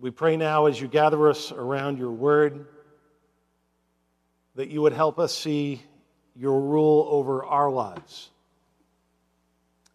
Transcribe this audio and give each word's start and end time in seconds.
We 0.00 0.10
pray 0.10 0.38
now 0.38 0.64
as 0.64 0.80
you 0.80 0.88
gather 0.88 1.28
us 1.28 1.52
around 1.52 1.98
your 1.98 2.10
word 2.10 2.66
that 4.54 4.70
you 4.70 4.80
would 4.80 4.94
help 4.94 5.18
us 5.18 5.36
see 5.36 5.82
your 6.34 6.58
rule 6.58 7.06
over 7.10 7.44
our 7.44 7.70
lives. 7.70 8.30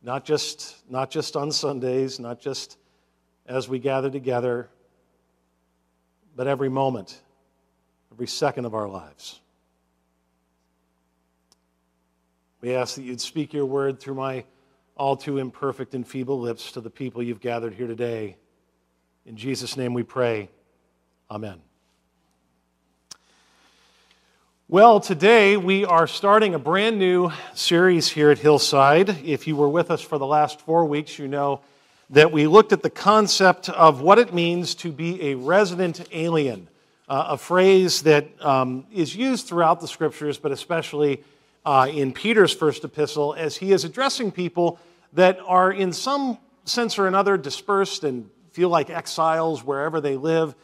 Not 0.03 0.23
just, 0.23 0.75
not 0.87 1.09
just 1.09 1.35
on 1.35 1.51
Sundays, 1.51 2.19
not 2.19 2.39
just 2.39 2.77
as 3.47 3.67
we 3.67 3.79
gather 3.79 4.11
together, 4.11 4.69
but 6.35 6.45
every 6.45 6.69
moment, 6.69 7.19
every 8.11 8.27
second 8.27 8.65
of 8.65 8.75
our 8.75 8.87
lives. 8.87 9.41
We 12.61 12.75
ask 12.75 12.93
that 12.95 13.01
you'd 13.01 13.21
speak 13.21 13.53
your 13.53 13.65
word 13.65 13.99
through 13.99 14.15
my 14.15 14.45
all 14.95 15.17
too 15.17 15.39
imperfect 15.39 15.95
and 15.95 16.07
feeble 16.07 16.39
lips 16.39 16.73
to 16.73 16.81
the 16.81 16.91
people 16.91 17.23
you've 17.23 17.41
gathered 17.41 17.73
here 17.73 17.87
today. 17.87 18.37
In 19.27 19.37
Jesus' 19.37 19.75
name 19.75 19.95
we 19.95 20.03
pray. 20.03 20.49
Amen. 21.31 21.59
Well, 24.67 24.99
today 24.99 25.57
we 25.57 25.83
are 25.83 26.05
starting 26.05 26.53
a 26.53 26.59
brand 26.59 26.99
new 26.99 27.31
series 27.55 28.07
here 28.07 28.29
at 28.29 28.37
Hillside. 28.37 29.09
If 29.25 29.47
you 29.47 29.55
were 29.55 29.67
with 29.67 29.89
us 29.89 30.01
for 30.01 30.19
the 30.19 30.27
last 30.27 30.61
four 30.61 30.85
weeks, 30.85 31.17
you 31.17 31.27
know 31.27 31.61
that 32.11 32.31
we 32.31 32.45
looked 32.45 32.71
at 32.71 32.83
the 32.83 32.89
concept 32.91 33.67
of 33.69 33.99
what 33.99 34.19
it 34.19 34.31
means 34.31 34.75
to 34.75 34.91
be 34.91 35.19
a 35.31 35.33
resident 35.33 36.07
alien, 36.11 36.67
uh, 37.09 37.29
a 37.29 37.37
phrase 37.39 38.03
that 38.03 38.27
um, 38.45 38.85
is 38.93 39.15
used 39.15 39.47
throughout 39.47 39.81
the 39.81 39.87
scriptures, 39.87 40.37
but 40.37 40.51
especially 40.51 41.23
uh, 41.65 41.87
in 41.91 42.13
Peter's 42.13 42.53
first 42.53 42.83
epistle, 42.83 43.33
as 43.33 43.57
he 43.57 43.71
is 43.71 43.85
addressing 43.85 44.31
people 44.31 44.79
that 45.13 45.39
are 45.47 45.71
in 45.71 45.91
some 45.91 46.37
sense 46.65 46.99
or 46.99 47.07
another 47.07 47.37
dispersed 47.37 48.03
and 48.03 48.29
feel 48.55 48.69
like 48.69 48.89
exiles 48.89 49.63
wherever 49.63 49.99
they 49.99 50.15
live 50.15 50.55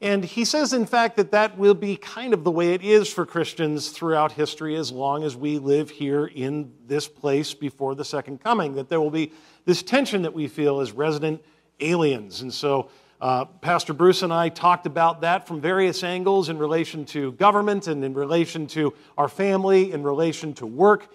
and 0.00 0.22
he 0.22 0.44
says, 0.44 0.74
in 0.74 0.84
fact, 0.84 1.16
that 1.16 1.30
that 1.30 1.56
will 1.56 1.74
be 1.74 1.96
kind 1.96 2.34
of 2.34 2.44
the 2.44 2.50
way 2.50 2.74
it 2.74 2.82
is 2.82 3.10
for 3.10 3.24
Christians 3.24 3.88
throughout 3.88 4.30
history 4.32 4.76
as 4.76 4.92
long 4.92 5.24
as 5.24 5.34
we 5.34 5.58
live 5.58 5.88
here 5.88 6.26
in 6.26 6.70
this 6.86 7.08
place 7.08 7.54
before 7.54 7.94
the 7.94 8.04
second 8.04 8.42
coming, 8.42 8.74
that 8.74 8.90
there 8.90 9.00
will 9.00 9.10
be 9.10 9.32
this 9.64 9.82
tension 9.82 10.20
that 10.22 10.34
we 10.34 10.48
feel 10.48 10.80
as 10.80 10.92
resident 10.92 11.42
aliens. 11.80 12.42
And 12.42 12.52
so, 12.52 12.90
uh, 13.22 13.46
Pastor 13.46 13.94
Bruce 13.94 14.22
and 14.22 14.34
I 14.34 14.50
talked 14.50 14.84
about 14.84 15.22
that 15.22 15.48
from 15.48 15.62
various 15.62 16.04
angles 16.04 16.50
in 16.50 16.58
relation 16.58 17.06
to 17.06 17.32
government 17.32 17.86
and 17.86 18.04
in 18.04 18.12
relation 18.12 18.66
to 18.68 18.92
our 19.16 19.28
family, 19.28 19.92
in 19.92 20.02
relation 20.02 20.52
to 20.54 20.66
work. 20.66 21.08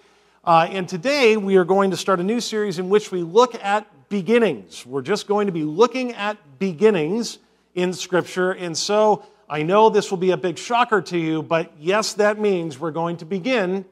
Uh, 0.44 0.66
and 0.68 0.88
today 0.88 1.36
we 1.36 1.54
are 1.54 1.64
going 1.64 1.92
to 1.92 1.96
start 1.96 2.18
a 2.18 2.24
new 2.24 2.40
series 2.40 2.80
in 2.80 2.88
which 2.88 3.12
we 3.12 3.22
look 3.22 3.54
at 3.62 3.86
beginnings. 4.12 4.84
We're 4.84 5.00
just 5.00 5.26
going 5.26 5.46
to 5.46 5.54
be 5.54 5.64
looking 5.64 6.12
at 6.12 6.36
beginnings 6.58 7.38
in 7.74 7.94
Scripture. 7.94 8.52
And 8.52 8.76
so 8.76 9.24
I 9.48 9.62
know 9.62 9.88
this 9.88 10.10
will 10.10 10.18
be 10.18 10.32
a 10.32 10.36
big 10.36 10.58
shocker 10.58 11.00
to 11.00 11.16
you, 11.16 11.42
but 11.42 11.72
yes, 11.80 12.12
that 12.14 12.38
means 12.38 12.78
we're 12.78 12.90
going 12.90 13.16
to 13.16 13.24
begin 13.24 13.86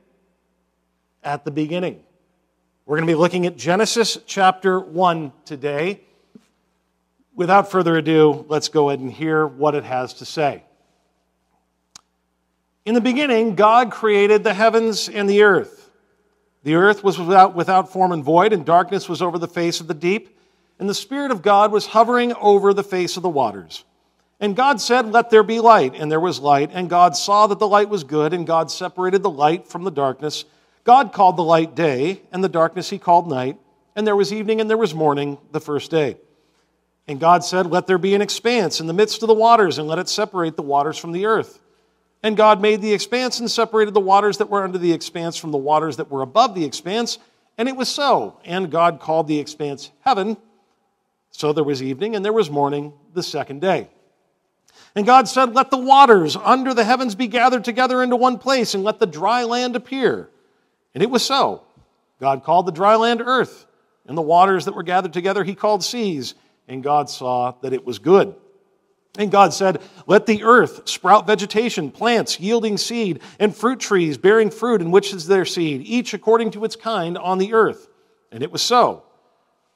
at 1.25 1.47
the 1.47 1.51
beginning. 1.51 2.01
We're 2.85 2.99
going 2.99 3.07
to 3.07 3.11
be 3.11 3.17
looking 3.17 3.47
at 3.47 3.57
Genesis 3.57 4.19
chapter 4.27 4.79
1 4.79 5.33
today. 5.47 6.03
Without 7.35 7.71
further 7.71 7.97
ado, 7.97 8.45
let's 8.47 8.69
go 8.69 8.91
ahead 8.91 9.01
and 9.01 9.11
hear 9.11 9.47
what 9.47 9.75
it 9.75 9.85
has 9.85 10.13
to 10.15 10.27
say. 10.27 10.63
In 12.85 12.93
the 12.93 13.01
beginning, 13.01 13.55
God 13.55 13.91
created 13.91 14.45
the 14.45 14.53
heavens 14.53 15.09
and 15.09 15.31
the 15.31 15.45
earth. 15.45 15.80
The 16.63 16.75
earth 16.75 17.03
was 17.03 17.19
without, 17.19 17.55
without 17.55 17.93
form 17.93 18.13
and 18.13 18.23
void, 18.23 18.53
and 18.53 18.65
darkness 18.65 19.09
was 19.09 19.23
over 19.23 19.39
the 19.39 19.49
face 19.49 19.81
of 19.81 19.87
the 19.87 19.95
deep 19.95 20.37
and 20.81 20.89
the 20.89 20.95
Spirit 20.95 21.31
of 21.31 21.43
God 21.43 21.71
was 21.71 21.87
hovering 21.87 22.33
over 22.33 22.73
the 22.73 22.83
face 22.83 23.19
of 23.19 23.23
the 23.23 23.29
waters. 23.29 23.85
And 24.41 24.57
God 24.57 24.81
said, 24.81 25.13
Let 25.13 25.29
there 25.29 25.43
be 25.43 25.61
light. 25.61 25.95
And 25.95 26.11
there 26.11 26.19
was 26.19 26.41
light. 26.41 26.71
And 26.73 26.89
God 26.89 27.15
saw 27.15 27.47
that 27.47 27.59
the 27.59 27.69
light 27.69 27.91
was 27.91 28.03
good, 28.03 28.33
and 28.33 28.47
God 28.47 28.71
separated 28.71 29.23
the 29.23 29.31
light 29.31 29.69
from 29.69 29.85
the 29.85 29.91
darkness. 29.91 30.47
God 30.85 31.13
called 31.13 31.37
the 31.37 31.45
light 31.45 31.75
day, 31.75 32.23
and 32.33 32.43
the 32.43 32.49
darkness 32.49 32.89
he 32.89 32.99
called 32.99 33.29
night. 33.29 33.59
And 33.95 34.07
there 34.07 34.17
was 34.17 34.33
evening 34.33 34.63
and 34.63 34.71
there 34.71 34.79
was 34.79 34.95
morning 34.95 35.37
the 35.53 35.61
first 35.61 35.91
day. 35.91 36.17
And 37.07 37.21
God 37.21 37.45
said, 37.45 37.67
Let 37.67 37.87
there 37.87 37.99
be 37.99 38.15
an 38.15 38.23
expanse 38.23 38.81
in 38.81 38.87
the 38.87 38.95
midst 38.95 39.23
of 39.23 39.27
the 39.27 39.35
waters, 39.35 39.77
and 39.77 39.87
let 39.87 39.99
it 39.99 40.09
separate 40.09 40.57
the 40.57 40.63
waters 40.63 40.97
from 40.97 41.13
the 41.13 41.27
earth. 41.27 41.61
And 42.23 42.37
God 42.37 42.61
made 42.61 42.83
the 42.83 42.93
expanse 42.93 43.41
and 43.41 43.51
separated 43.51 43.95
the 43.95 44.01
waters 44.01 44.39
that 44.39 44.51
were 44.51 44.63
under 44.63 44.79
the 44.79 44.93
expanse 44.93 45.37
from 45.37 45.53
the 45.53 45.59
waters 45.59 45.97
that 45.97 46.11
were 46.11 46.23
above 46.23 46.55
the 46.55 46.65
expanse. 46.65 47.19
And 47.57 47.69
it 47.69 47.77
was 47.77 47.89
so. 47.89 48.39
And 48.45 48.71
God 48.71 49.01
called 49.01 49.27
the 49.27 49.39
expanse 49.39 49.91
heaven. 50.01 50.37
So 51.31 51.53
there 51.53 51.65
was 51.65 51.83
evening 51.83 52.17
and 52.17 52.25
there 52.25 52.33
was 52.33 52.51
morning 52.51 52.93
the 53.15 53.23
second 53.23 53.61
day. 53.61 53.89
And 54.95 55.07
God 55.07 55.29
said, 55.29 55.55
Let 55.55 55.71
the 55.71 55.79
waters 55.79 56.37
under 56.37 56.75
the 56.75 56.85
heavens 56.85 57.15
be 57.15 57.27
gathered 57.27 57.65
together 57.65 58.03
into 58.03 58.17
one 58.17 58.39
place, 58.39 58.75
and 58.75 58.83
let 58.83 58.99
the 58.99 59.07
dry 59.07 59.45
land 59.45 59.77
appear. 59.77 60.31
And 60.95 61.03
it 61.03 61.11
was 61.11 61.25
so. 61.25 61.63
God 62.21 62.45
called 62.45 62.67
the 62.67 62.73
dry 62.73 62.97
land 62.97 63.23
earth, 63.25 63.67
and 64.07 64.17
the 64.19 64.23
waters 64.23 64.65
that 64.65 64.75
were 64.75 64.83
gathered 64.83 65.13
together 65.13 65.45
he 65.45 65.55
called 65.55 65.85
seas. 65.85 66.35
And 66.69 66.83
God 66.83 67.09
saw 67.09 67.53
that 67.63 67.73
it 67.73 67.85
was 67.85 67.99
good. 67.99 68.35
And 69.19 69.31
God 69.31 69.53
said, 69.53 69.83
Let 70.07 70.27
the 70.27 70.45
earth 70.45 70.89
sprout 70.89 71.27
vegetation, 71.27 71.91
plants 71.91 72.39
yielding 72.39 72.77
seed, 72.77 73.21
and 73.39 73.55
fruit 73.55 73.81
trees 73.81 74.17
bearing 74.19 74.51
fruit 74.51 74.81
in 74.81 74.91
which 74.91 75.13
is 75.13 75.27
their 75.27 75.45
seed, 75.45 75.83
each 75.85 76.15
according 76.15 76.53
to 76.53 76.65
its 76.65 76.77
kind 76.77 77.19
on 77.19 77.39
the 77.39 77.53
earth. 77.53 77.89
And 78.31 78.43
it 78.43 78.53
was 78.53 78.63
so. 78.63 79.05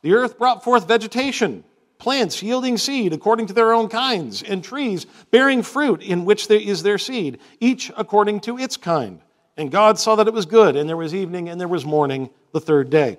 The 0.03 0.15
earth 0.15 0.39
brought 0.39 0.63
forth 0.63 0.87
vegetation, 0.87 1.65
plants 1.99 2.43
yielding 2.43 2.77
seed 2.77 3.13
according 3.13 3.47
to 3.47 3.53
their 3.53 3.73
own 3.73 3.89
kinds, 3.89 4.43
and 4.43 4.63
trees 4.63 5.07
bearing 5.31 5.63
fruit 5.63 6.03
in 6.03 6.25
which 6.25 6.47
there 6.47 6.61
is 6.61 6.83
their 6.83 6.99
seed, 6.99 7.39
each 7.59 7.91
according 7.97 8.41
to 8.41 8.59
its 8.59 8.77
kind. 8.77 9.21
And 9.57 9.71
God 9.71 9.99
saw 9.99 10.17
that 10.17 10.29
it 10.29 10.35
was 10.35 10.47
good, 10.47 10.77
and 10.77 10.89
there 10.89 10.97
was 10.97 11.15
evening 11.15 11.49
and 11.49 11.61
there 11.61 11.69
was 11.69 11.85
morning 11.85 12.31
the 12.53 12.61
third 12.61 12.91
day. 12.91 13.19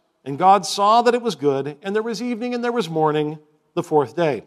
And 0.23 0.37
God 0.37 0.65
saw 0.65 1.01
that 1.01 1.15
it 1.15 1.21
was 1.21 1.35
good, 1.35 1.77
and 1.81 1.95
there 1.95 2.03
was 2.03 2.21
evening 2.21 2.53
and 2.53 2.63
there 2.63 2.71
was 2.71 2.89
morning 2.89 3.39
the 3.73 3.83
fourth 3.83 4.15
day. 4.15 4.43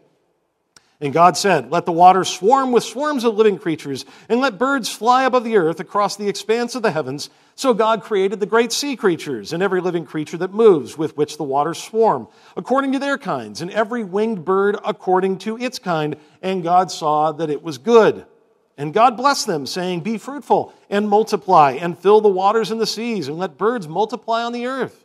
And 1.01 1.11
God 1.11 1.35
said, 1.35 1.71
Let 1.71 1.85
the 1.85 1.91
waters 1.91 2.29
swarm 2.29 2.71
with 2.71 2.83
swarms 2.83 3.25
of 3.25 3.35
living 3.35 3.57
creatures, 3.57 4.05
and 4.29 4.39
let 4.39 4.57
birds 4.57 4.89
fly 4.89 5.25
above 5.25 5.43
the 5.43 5.57
earth 5.57 5.81
across 5.81 6.15
the 6.15 6.29
expanse 6.29 6.73
of 6.73 6.83
the 6.83 6.91
heavens. 6.91 7.29
So 7.55 7.73
God 7.73 8.01
created 8.01 8.39
the 8.39 8.45
great 8.45 8.71
sea 8.71 8.95
creatures, 8.95 9.51
and 9.51 9.61
every 9.61 9.81
living 9.81 10.05
creature 10.05 10.37
that 10.37 10.53
moves, 10.53 10.97
with 10.97 11.17
which 11.17 11.35
the 11.35 11.43
waters 11.43 11.83
swarm, 11.83 12.29
according 12.55 12.93
to 12.93 12.99
their 12.99 13.17
kinds, 13.17 13.61
and 13.61 13.71
every 13.71 14.05
winged 14.05 14.45
bird 14.45 14.77
according 14.85 15.39
to 15.39 15.57
its 15.57 15.79
kind. 15.79 16.15
And 16.41 16.63
God 16.63 16.89
saw 16.89 17.33
that 17.33 17.49
it 17.49 17.61
was 17.61 17.77
good. 17.77 18.25
And 18.77 18.93
God 18.93 19.17
blessed 19.17 19.47
them, 19.47 19.65
saying, 19.65 19.99
Be 20.01 20.17
fruitful, 20.17 20.73
and 20.89 21.09
multiply, 21.09 21.73
and 21.73 21.99
fill 21.99 22.21
the 22.21 22.29
waters 22.29 22.71
and 22.71 22.79
the 22.79 22.87
seas, 22.87 23.27
and 23.27 23.37
let 23.37 23.57
birds 23.57 23.87
multiply 23.87 24.43
on 24.43 24.53
the 24.53 24.65
earth. 24.65 25.04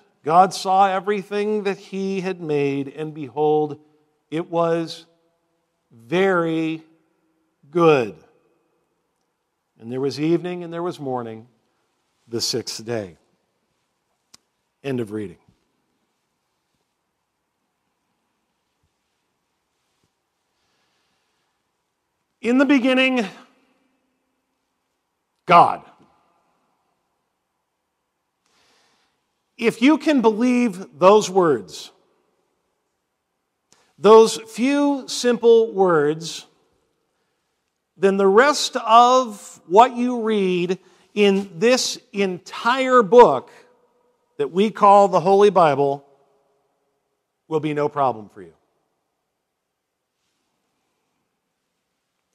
God 0.23 0.53
saw 0.53 0.87
everything 0.87 1.63
that 1.63 1.77
he 1.77 2.21
had 2.21 2.41
made, 2.41 2.87
and 2.89 3.13
behold, 3.13 3.79
it 4.29 4.49
was 4.49 5.05
very 5.91 6.83
good. 7.69 8.15
And 9.79 9.91
there 9.91 9.99
was 9.99 10.19
evening 10.19 10.63
and 10.63 10.71
there 10.71 10.83
was 10.83 10.99
morning, 10.99 11.47
the 12.27 12.39
sixth 12.39 12.85
day. 12.85 13.17
End 14.83 14.99
of 14.99 15.11
reading. 15.11 15.37
In 22.41 22.57
the 22.57 22.65
beginning, 22.65 23.25
God. 25.45 25.83
If 29.61 29.79
you 29.79 29.99
can 29.99 30.21
believe 30.21 30.97
those 30.97 31.29
words, 31.29 31.91
those 33.99 34.37
few 34.37 35.07
simple 35.07 35.71
words, 35.71 36.47
then 37.95 38.17
the 38.17 38.25
rest 38.25 38.75
of 38.77 39.61
what 39.67 39.95
you 39.95 40.23
read 40.23 40.79
in 41.13 41.59
this 41.59 41.99
entire 42.11 43.03
book 43.03 43.51
that 44.39 44.51
we 44.51 44.71
call 44.71 45.07
the 45.07 45.19
Holy 45.19 45.51
Bible 45.51 46.03
will 47.47 47.59
be 47.59 47.75
no 47.75 47.87
problem 47.87 48.29
for 48.29 48.41
you. 48.41 48.53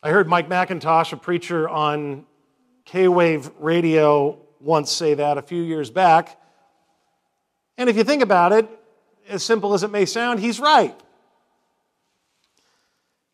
I 0.01 0.11
heard 0.11 0.29
Mike 0.29 0.49
MacIntosh, 0.49 1.13
a 1.13 1.17
preacher 1.17 1.69
on 1.69 2.25
K 2.85 3.09
Wave 3.09 3.51
radio, 3.59 4.39
once 4.61 4.93
say 4.93 5.15
that 5.15 5.39
a 5.39 5.43
few 5.43 5.63
years 5.65 5.91
back. 5.91 6.39
And 7.79 7.91
if 7.91 7.97
you 7.97 8.05
think 8.05 8.23
about 8.23 8.53
it, 8.53 8.69
as 9.29 9.43
simple 9.43 9.75
as 9.75 9.83
it 9.83 9.91
may 9.91 10.07
sound, 10.07 10.41
he's 10.41 10.61
right. 10.61 10.99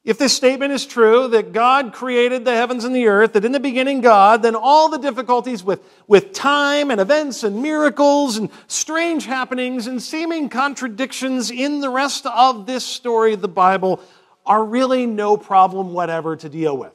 If 0.05 0.19
this 0.19 0.35
statement 0.35 0.73
is 0.73 0.85
true, 0.85 1.29
that 1.29 1.53
God 1.53 1.93
created 1.93 2.45
the 2.45 2.57
heavens 2.57 2.83
and 2.85 2.95
the 2.95 3.07
earth, 3.07 3.35
that 3.35 3.45
in 3.45 3.53
the 3.53 3.61
beginning 3.61 4.01
God, 4.01 4.43
then 4.43 4.57
all 4.57 4.89
the 4.89 4.99
difficulties 4.99 5.63
with, 5.63 5.81
with 6.09 6.33
time 6.33 6.91
and 6.91 7.01
events 7.01 7.45
and 7.45 7.63
miracles 7.63 8.37
and 8.37 8.51
strange 8.67 9.27
happenings 9.27 9.87
and 9.87 10.03
seeming 10.03 10.49
contradictions 10.49 11.53
in 11.53 11.81
the 11.81 11.89
rest 11.89 12.27
of 12.27 12.67
this 12.67 12.85
story 12.85 13.35
of 13.35 13.43
the 13.43 13.49
Bible 13.49 14.01
are 14.45 14.65
really 14.65 15.07
no 15.07 15.37
problem 15.37 15.93
whatever 15.93 16.35
to 16.35 16.49
deal 16.49 16.77
with. 16.77 16.93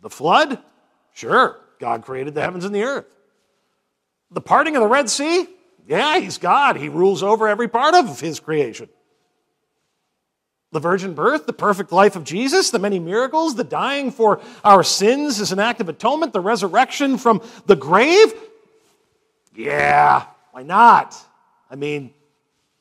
The 0.00 0.10
flood? 0.10 0.58
Sure, 1.12 1.60
God 1.78 2.02
created 2.02 2.34
the 2.34 2.42
heavens 2.42 2.64
and 2.64 2.74
the 2.74 2.82
earth. 2.82 3.06
The 4.32 4.40
parting 4.40 4.74
of 4.74 4.82
the 4.82 4.88
Red 4.88 5.08
Sea? 5.08 5.46
Yeah, 5.88 6.20
He's 6.20 6.36
God. 6.36 6.76
He 6.76 6.90
rules 6.90 7.22
over 7.22 7.48
every 7.48 7.66
part 7.66 7.94
of 7.94 8.20
His 8.20 8.38
creation. 8.38 8.90
The 10.70 10.80
virgin 10.80 11.14
birth, 11.14 11.46
the 11.46 11.54
perfect 11.54 11.92
life 11.92 12.14
of 12.14 12.24
Jesus, 12.24 12.68
the 12.68 12.78
many 12.78 12.98
miracles, 12.98 13.54
the 13.54 13.64
dying 13.64 14.10
for 14.10 14.42
our 14.62 14.84
sins 14.84 15.40
as 15.40 15.50
an 15.50 15.58
act 15.58 15.80
of 15.80 15.88
atonement, 15.88 16.34
the 16.34 16.40
resurrection 16.40 17.16
from 17.16 17.40
the 17.64 17.74
grave? 17.74 18.34
Yeah, 19.54 20.26
why 20.52 20.62
not? 20.62 21.16
I 21.70 21.76
mean, 21.76 22.12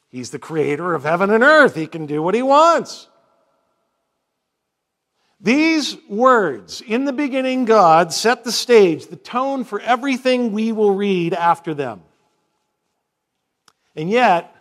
He's 0.09 0.31
the 0.31 0.39
creator 0.39 0.93
of 0.93 1.03
heaven 1.03 1.29
and 1.29 1.43
earth. 1.43 1.75
He 1.75 1.87
can 1.87 2.07
do 2.07 2.21
what 2.21 2.35
He 2.35 2.41
wants. 2.41 3.07
These 5.39 5.95
words, 6.09 6.81
in 6.81 7.05
the 7.05 7.13
beginning, 7.13 7.63
God, 7.63 8.11
set 8.11 8.43
the 8.43 8.51
stage, 8.51 9.07
the 9.07 9.15
tone 9.15 9.63
for 9.63 9.79
everything 9.79 10.51
we 10.51 10.73
will 10.73 10.93
read 10.93 11.33
after 11.33 11.73
them. 11.73 12.01
And 13.97 14.09
yet, 14.09 14.55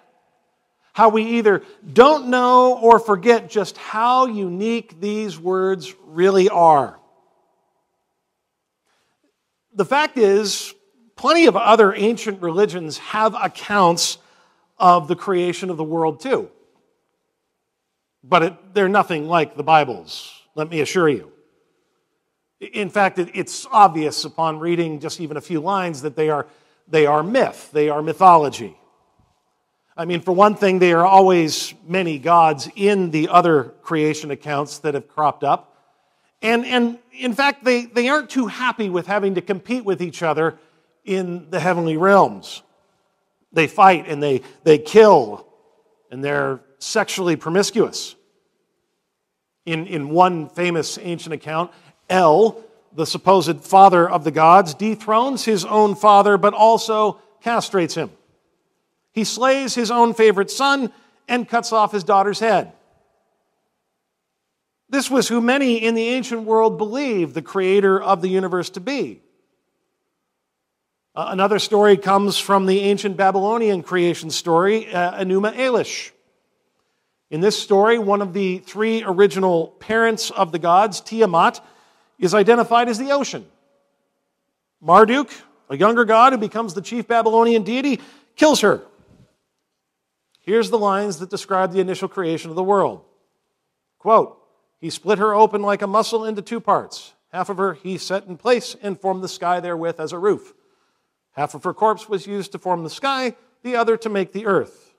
how 0.95 1.11
we 1.11 1.23
either 1.39 1.63
don't 1.93 2.29
know 2.29 2.79
or 2.79 2.99
forget 2.99 3.49
just 3.51 3.77
how 3.77 4.27
unique 4.27 4.99
these 5.01 5.39
words 5.39 5.95
really 6.07 6.49
are. 6.49 6.99
The 9.75 9.85
fact 9.85 10.17
is, 10.17 10.75
plenty 11.17 11.47
of 11.47 11.55
other 11.55 11.95
ancient 11.95 12.41
religions 12.41 12.97
have 12.99 13.35
accounts 13.35 14.17
of 14.79 15.07
the 15.07 15.17
creation 15.17 15.69
of 15.69 15.77
the 15.77 15.85
world 15.85 16.21
too. 16.21 16.51
But 18.25 18.43
it, 18.43 18.75
they're 18.75 18.89
nothing 18.89 19.29
like 19.29 19.57
the 19.57 19.63
Bible's 19.63 20.33
let 20.57 20.71
me 20.71 20.81
assure 20.81 21.09
you. 21.09 21.31
In 22.59 22.89
fact, 22.89 23.19
it's 23.19 23.67
obvious 23.71 24.25
upon 24.25 24.59
reading 24.59 24.99
just 24.99 25.21
even 25.21 25.37
a 25.37 25.43
few 25.43 25.61
lines 25.61 26.01
that 26.03 26.17
they 26.17 26.31
are, 26.31 26.47
they 26.89 27.05
are 27.05 27.23
myth, 27.23 27.69
they 27.73 27.91
are 27.91 28.03
mythology. 28.03 28.77
I 29.99 30.05
mean, 30.05 30.21
for 30.21 30.33
one 30.33 30.57
thing, 30.57 30.79
there 30.79 31.01
are 31.01 31.07
always 31.07 31.73
many 31.87 32.19
gods 32.19 32.69
in 32.77 33.11
the 33.11 33.29
other 33.29 33.75
creation 33.83 34.31
accounts 34.31 34.81
that 34.81 34.93
have 34.93 35.09
cropped 35.09 35.43
up. 35.43 35.75
And, 36.43 36.67
and 36.67 36.99
in 37.13 37.33
fact, 37.33 37.65
they, 37.65 37.87
they 37.87 38.09
aren't 38.09 38.29
too 38.29 38.47
happy 38.47 38.91
with 38.91 39.07
having 39.07 39.37
to 39.37 39.41
compete 39.41 39.87
with 39.87 40.03
each 40.03 40.23
other 40.23 40.59
in 41.05 41.49
the 41.49 41.61
heavenly 41.61 41.97
realms. 41.97 42.63
They 43.53 43.67
fight 43.67 44.07
and 44.07 44.23
they, 44.23 44.43
they 44.65 44.77
kill, 44.77 45.47
and 46.11 46.23
they're 46.23 46.61
sexually 46.79 47.37
promiscuous. 47.37 48.17
In, 49.65 49.87
in 49.87 50.11
one 50.11 50.51
famous 50.51 50.99
ancient 51.01 51.33
account, 51.33 51.73
El, 52.11 52.63
the 52.93 53.07
supposed 53.07 53.63
father 53.63 54.09
of 54.09 54.25
the 54.25 54.31
gods, 54.31 54.75
dethrones 54.75 55.47
his 55.47 55.65
own 55.65 55.95
father, 55.95 56.37
but 56.37 56.53
also 56.53 57.19
castrates 57.43 57.95
him. 57.95 58.11
He 59.17 59.25
slays 59.25 59.75
his 59.75 59.91
own 59.91 60.13
favorite 60.13 60.51
son 60.51 60.93
and 61.27 61.49
cuts 61.49 61.73
off 61.73 61.91
his 61.91 62.05
daughter's 62.05 62.39
head. 62.39 62.73
This 64.91 65.11
was 65.11 65.27
who 65.27 65.41
many 65.41 65.83
in 65.83 65.95
the 65.95 66.09
ancient 66.11 66.43
world 66.43 66.77
believed 66.77 67.33
the 67.33 67.41
creator 67.41 68.01
of 68.01 68.21
the 68.21 68.29
universe 68.29 68.69
to 68.71 68.81
be. 68.81 69.23
Uh, 71.15 71.29
another 71.31 71.59
story 71.59 71.97
comes 71.97 72.37
from 72.37 72.67
the 72.67 72.81
ancient 72.81 73.17
Babylonian 73.17 73.83
creation 73.83 74.31
story, 74.31 74.93
uh, 74.93 75.25
Enuma 75.25 75.55
Elish. 75.55 76.11
In 77.31 77.41
this 77.41 77.59
story, 77.59 77.99
one 77.99 78.21
of 78.21 78.35
the 78.35 78.59
three 78.59 79.03
original 79.03 79.69
parents 79.81 80.31
of 80.31 80.53
the 80.53 80.59
gods, 80.59 81.01
Tiamat, 81.01 81.63
is 82.19 82.35
identified 82.35 82.91
as 82.91 82.99
the 82.99 83.13
ocean. 83.13 83.47
Marduk, 84.83 85.31
a 85.71 85.77
younger 85.77 86.05
god 86.05 86.35
who 86.35 86.39
becomes 86.39 86.75
the 86.75 86.83
chief 86.83 87.09
Babylonian 87.09 87.63
deity, 87.63 87.99
kills 88.37 88.61
her. 88.61 88.83
Here's 90.47 90.71
the 90.71 90.79
lines 90.79 91.19
that 91.19 91.29
describe 91.29 91.73
the 91.73 91.81
initial 91.81 92.09
creation 92.09 92.51
of 92.51 92.57
the 92.57 92.63
world. 92.63 93.03
Quote, 93.99 94.41
he 94.79 94.91
split 94.91 95.19
her 95.19 95.35
open 95.35 95.61
like 95.61 95.83
a 95.83 95.89
mussel 95.89 96.25
into 96.25 96.41
two 96.41 96.61
parts. 96.61 97.15
Half 97.33 97.49
of 97.49 97.57
her 97.57 97.75
he 97.75 97.99
set 97.99 98.27
in 98.27 98.37
place 98.37 98.77
and 98.81 98.99
formed 98.99 99.25
the 99.25 99.29
sky 99.29 99.59
therewith 99.59 99.99
as 99.99 100.13
a 100.13 100.19
roof. 100.19 100.55
Half 101.33 101.55
of 101.55 101.65
her 101.65 101.75
corpse 101.75 102.09
was 102.09 102.29
used 102.29 102.53
to 102.53 102.61
form 102.61 102.85
the 102.85 102.91
sky, 102.91 103.35
the 103.65 103.75
other 103.75 103.97
to 103.97 104.09
make 104.09 104.33
the 104.33 104.47
earth. 104.47 104.95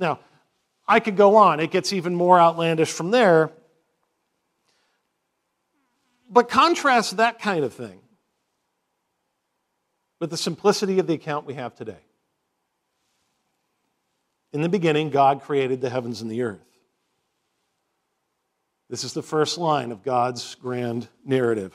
Now, 0.00 0.20
I 0.88 0.98
could 0.98 1.16
go 1.16 1.36
on. 1.36 1.60
It 1.60 1.70
gets 1.70 1.92
even 1.92 2.14
more 2.14 2.40
outlandish 2.40 2.90
from 2.90 3.10
there. 3.10 3.50
But 6.30 6.48
contrast 6.48 7.18
that 7.18 7.40
kind 7.40 7.62
of 7.62 7.74
thing 7.74 8.00
with 10.18 10.30
the 10.30 10.38
simplicity 10.38 10.98
of 10.98 11.06
the 11.06 11.14
account 11.14 11.44
we 11.44 11.54
have 11.54 11.74
today. 11.74 12.00
In 14.54 14.62
the 14.62 14.70
beginning, 14.70 15.10
God 15.10 15.42
created 15.42 15.82
the 15.82 15.90
heavens 15.90 16.22
and 16.22 16.30
the 16.30 16.40
earth. 16.42 16.64
This 18.88 19.04
is 19.04 19.12
the 19.12 19.22
first 19.22 19.58
line 19.58 19.92
of 19.92 20.02
God's 20.02 20.54
grand 20.54 21.08
narrative. 21.26 21.74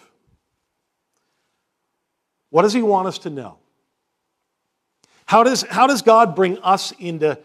What 2.49 2.63
does 2.63 2.73
He 2.73 2.81
want 2.81 3.07
us 3.07 3.19
to 3.19 3.29
know? 3.29 3.57
How 5.27 5.43
does, 5.43 5.61
how 5.61 5.85
does 5.85 6.01
God 6.01 6.35
bring 6.35 6.57
us 6.63 6.91
into 6.97 7.37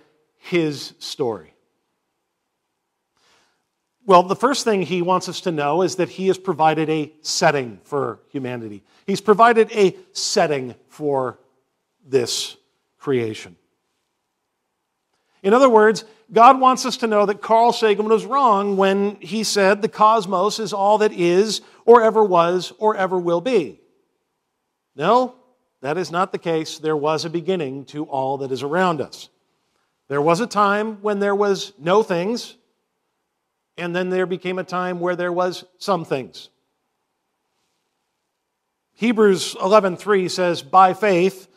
his 0.44 0.92
story. 0.98 1.54
Well, 4.06 4.22
the 4.24 4.36
first 4.36 4.64
thing 4.64 4.82
he 4.82 5.00
wants 5.00 5.26
us 5.30 5.40
to 5.42 5.50
know 5.50 5.80
is 5.80 5.96
that 5.96 6.10
he 6.10 6.26
has 6.26 6.36
provided 6.36 6.90
a 6.90 7.10
setting 7.22 7.80
for 7.84 8.20
humanity. 8.28 8.82
He's 9.06 9.22
provided 9.22 9.72
a 9.72 9.96
setting 10.12 10.74
for 10.88 11.38
this 12.06 12.58
creation. 12.98 13.56
In 15.44 15.52
other 15.52 15.68
words, 15.68 16.04
God 16.32 16.58
wants 16.58 16.86
us 16.86 16.96
to 16.96 17.06
know 17.06 17.26
that 17.26 17.42
Carl 17.42 17.70
Sagan 17.74 18.08
was 18.08 18.24
wrong 18.24 18.78
when 18.78 19.16
he 19.16 19.44
said 19.44 19.82
the 19.82 19.88
cosmos 19.88 20.58
is 20.58 20.72
all 20.72 20.96
that 20.98 21.12
is, 21.12 21.60
or 21.84 22.02
ever 22.02 22.24
was, 22.24 22.72
or 22.78 22.96
ever 22.96 23.18
will 23.18 23.42
be. 23.42 23.78
No, 24.96 25.34
that 25.82 25.98
is 25.98 26.10
not 26.10 26.32
the 26.32 26.38
case. 26.38 26.78
There 26.78 26.96
was 26.96 27.26
a 27.26 27.30
beginning 27.30 27.84
to 27.86 28.04
all 28.04 28.38
that 28.38 28.52
is 28.52 28.62
around 28.62 29.02
us. 29.02 29.28
There 30.08 30.22
was 30.22 30.40
a 30.40 30.46
time 30.46 31.02
when 31.02 31.18
there 31.18 31.34
was 31.34 31.74
no 31.78 32.02
things, 32.02 32.56
and 33.76 33.94
then 33.94 34.08
there 34.08 34.26
became 34.26 34.58
a 34.58 34.64
time 34.64 34.98
where 34.98 35.14
there 35.14 35.32
was 35.32 35.66
some 35.76 36.06
things. 36.06 36.48
Hebrews 38.94 39.56
11:3 39.56 40.30
says, 40.30 40.62
"By 40.62 40.94
faith 40.94 41.48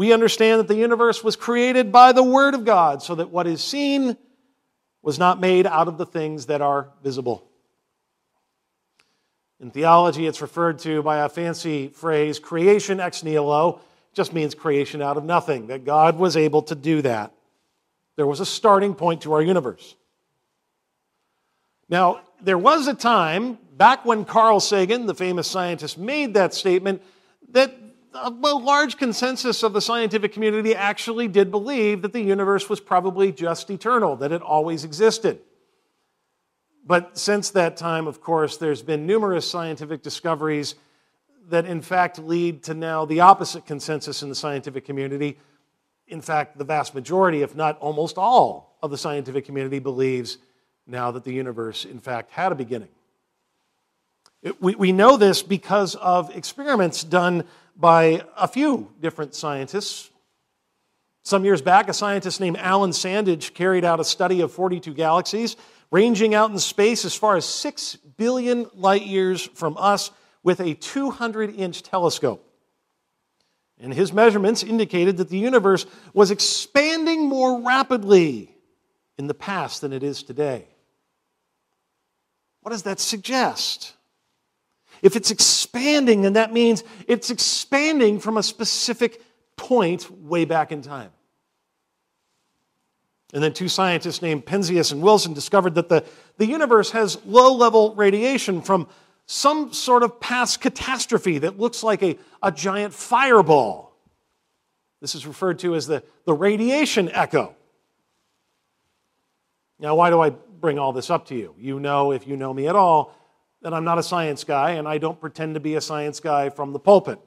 we 0.00 0.14
understand 0.14 0.58
that 0.58 0.66
the 0.66 0.76
universe 0.76 1.22
was 1.22 1.36
created 1.36 1.92
by 1.92 2.10
the 2.10 2.22
word 2.22 2.54
of 2.54 2.64
God, 2.64 3.02
so 3.02 3.14
that 3.14 3.28
what 3.28 3.46
is 3.46 3.62
seen 3.62 4.16
was 5.02 5.18
not 5.18 5.38
made 5.38 5.66
out 5.66 5.88
of 5.88 5.98
the 5.98 6.06
things 6.06 6.46
that 6.46 6.62
are 6.62 6.88
visible." 7.02 7.46
In 9.60 9.70
theology, 9.70 10.26
it's 10.26 10.40
referred 10.40 10.78
to 10.78 11.02
by 11.02 11.18
a 11.18 11.28
fancy 11.28 11.88
phrase, 11.88 12.38
creation 12.38 12.98
ex 12.98 13.22
nihilo, 13.22 13.80
just 14.14 14.32
means 14.32 14.54
creation 14.54 15.02
out 15.02 15.18
of 15.18 15.24
nothing, 15.24 15.66
that 15.66 15.84
God 15.84 16.18
was 16.18 16.34
able 16.34 16.62
to 16.62 16.74
do 16.74 17.02
that. 17.02 17.34
There 18.16 18.26
was 18.26 18.40
a 18.40 18.46
starting 18.46 18.94
point 18.94 19.20
to 19.24 19.34
our 19.34 19.42
universe. 19.42 19.96
Now, 21.90 22.22
there 22.40 22.56
was 22.56 22.88
a 22.88 22.94
time 22.94 23.58
back 23.76 24.06
when 24.06 24.24
Carl 24.24 24.60
Sagan, 24.60 25.04
the 25.04 25.14
famous 25.14 25.46
scientist, 25.46 25.98
made 25.98 26.32
that 26.32 26.54
statement 26.54 27.02
that 27.50 27.74
Uh, 28.12 28.30
a 28.42 28.54
large 28.54 28.96
consensus 28.96 29.62
of 29.62 29.72
the 29.72 29.80
scientific 29.80 30.32
community 30.32 30.74
actually 30.74 31.28
did 31.28 31.50
believe 31.50 32.02
that 32.02 32.12
the 32.12 32.20
universe 32.20 32.68
was 32.68 32.80
probably 32.80 33.30
just 33.30 33.70
eternal, 33.70 34.16
that 34.16 34.32
it 34.32 34.42
always 34.42 34.84
existed. 34.84 35.38
But 36.84 37.16
since 37.16 37.50
that 37.50 37.76
time, 37.76 38.06
of 38.06 38.20
course, 38.20 38.56
there's 38.56 38.82
been 38.82 39.06
numerous 39.06 39.48
scientific 39.48 40.02
discoveries 40.02 40.74
that, 41.48 41.66
in 41.66 41.82
fact, 41.82 42.18
lead 42.18 42.64
to 42.64 42.74
now 42.74 43.04
the 43.04 43.20
opposite 43.20 43.64
consensus 43.66 44.22
in 44.22 44.28
the 44.28 44.34
scientific 44.34 44.84
community. 44.84 45.38
In 46.08 46.20
fact, 46.20 46.58
the 46.58 46.64
vast 46.64 46.94
majority, 46.94 47.42
if 47.42 47.54
not 47.54 47.78
almost 47.78 48.18
all, 48.18 48.76
of 48.82 48.90
the 48.90 48.98
scientific 48.98 49.44
community 49.44 49.78
believes 49.78 50.38
now 50.86 51.10
that 51.12 51.22
the 51.22 51.32
universe, 51.32 51.84
in 51.84 52.00
fact, 52.00 52.32
had 52.32 52.50
a 52.50 52.54
beginning. 52.54 52.88
It, 54.42 54.60
we, 54.60 54.74
we 54.74 54.90
know 54.90 55.16
this 55.16 55.42
because 55.42 55.94
of 55.96 56.34
experiments 56.34 57.04
done 57.04 57.44
by 57.76 58.24
a 58.36 58.48
few 58.48 58.92
different 59.00 59.34
scientists. 59.34 60.10
Some 61.22 61.44
years 61.44 61.62
back, 61.62 61.88
a 61.88 61.92
scientist 61.92 62.40
named 62.40 62.56
Alan 62.58 62.90
Sandage 62.90 63.54
carried 63.54 63.84
out 63.84 64.00
a 64.00 64.04
study 64.04 64.40
of 64.40 64.52
42 64.52 64.94
galaxies, 64.94 65.56
ranging 65.90 66.34
out 66.34 66.50
in 66.50 66.58
space 66.58 67.04
as 67.04 67.14
far 67.14 67.36
as 67.36 67.44
6 67.44 67.96
billion 68.16 68.66
light 68.74 69.06
years 69.06 69.42
from 69.54 69.76
us 69.78 70.10
with 70.42 70.60
a 70.60 70.74
200 70.74 71.54
inch 71.54 71.82
telescope. 71.82 72.46
And 73.78 73.94
his 73.94 74.12
measurements 74.12 74.62
indicated 74.62 75.16
that 75.16 75.30
the 75.30 75.38
universe 75.38 75.86
was 76.12 76.30
expanding 76.30 77.26
more 77.28 77.62
rapidly 77.62 78.54
in 79.18 79.26
the 79.26 79.34
past 79.34 79.80
than 79.80 79.92
it 79.92 80.02
is 80.02 80.22
today. 80.22 80.66
What 82.60 82.72
does 82.72 82.82
that 82.82 83.00
suggest? 83.00 83.94
If 85.02 85.16
it's 85.16 85.30
expanding, 85.30 86.22
then 86.22 86.34
that 86.34 86.52
means 86.52 86.84
it's 87.06 87.30
expanding 87.30 88.20
from 88.20 88.36
a 88.36 88.42
specific 88.42 89.22
point 89.56 90.10
way 90.10 90.44
back 90.44 90.72
in 90.72 90.82
time. 90.82 91.10
And 93.32 93.42
then 93.42 93.52
two 93.52 93.68
scientists 93.68 94.22
named 94.22 94.44
Penzias 94.44 94.92
and 94.92 95.02
Wilson 95.02 95.32
discovered 95.32 95.76
that 95.76 95.88
the, 95.88 96.04
the 96.36 96.46
universe 96.46 96.90
has 96.90 97.18
low 97.24 97.54
level 97.54 97.94
radiation 97.94 98.60
from 98.60 98.88
some 99.26 99.72
sort 99.72 100.02
of 100.02 100.18
past 100.18 100.60
catastrophe 100.60 101.38
that 101.38 101.58
looks 101.58 101.84
like 101.84 102.02
a, 102.02 102.18
a 102.42 102.50
giant 102.50 102.92
fireball. 102.92 103.94
This 105.00 105.14
is 105.14 105.26
referred 105.26 105.60
to 105.60 105.76
as 105.76 105.86
the, 105.86 106.02
the 106.24 106.34
radiation 106.34 107.08
echo. 107.12 107.54
Now, 109.78 109.94
why 109.94 110.10
do 110.10 110.20
I 110.20 110.30
bring 110.30 110.78
all 110.78 110.92
this 110.92 111.08
up 111.08 111.26
to 111.26 111.34
you? 111.34 111.54
You 111.58 111.78
know, 111.78 112.12
if 112.12 112.26
you 112.26 112.36
know 112.36 112.52
me 112.52 112.66
at 112.66 112.74
all, 112.74 113.14
that 113.62 113.74
I'm 113.74 113.84
not 113.84 113.98
a 113.98 114.02
science 114.02 114.44
guy, 114.44 114.72
and 114.72 114.88
I 114.88 114.98
don't 114.98 115.20
pretend 115.20 115.54
to 115.54 115.60
be 115.60 115.74
a 115.74 115.80
science 115.80 116.20
guy 116.20 116.50
from 116.50 116.72
the 116.72 116.78
pulpit. 116.78 117.18